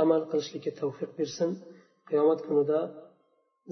Amal 0.01 0.21
qilishlikka 0.31 0.71
tavfiq 0.81 1.11
bersin. 1.19 1.49
Qiyomat 2.09 2.39
kunida 2.47 2.79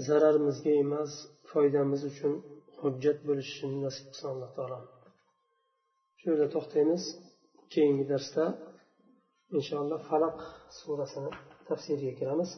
zararimizga 0.07 0.71
emas 0.83 1.11
foydamiz 1.52 2.02
uchun 2.10 2.32
hujjat 2.80 3.18
bo'lishini 3.28 3.78
nasib 3.86 4.04
qilsin 4.10 4.28
alloh 4.32 4.50
taolo 4.56 4.78
shu 6.18 6.24
yerda 6.30 6.46
to'xtaymiz 6.54 7.02
keyingi 7.74 8.04
darsda 8.12 8.44
inshaalloh 9.58 10.00
falaq 10.10 10.38
surasini 10.78 11.30
tafsiriga 11.68 12.14
kiramiz 12.20 12.50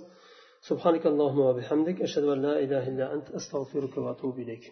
سبحانك 0.68 1.07
اللهم 1.07 1.41
وبحمدك 1.41 2.03
أشهد 2.03 2.24
أن 2.24 2.43
لا 2.43 2.55
إله 2.64 2.88
إلا 2.88 3.07
أنت 3.14 3.30
أستغفرك 3.30 3.95
وأتوب 3.97 4.38
إليك 4.38 4.64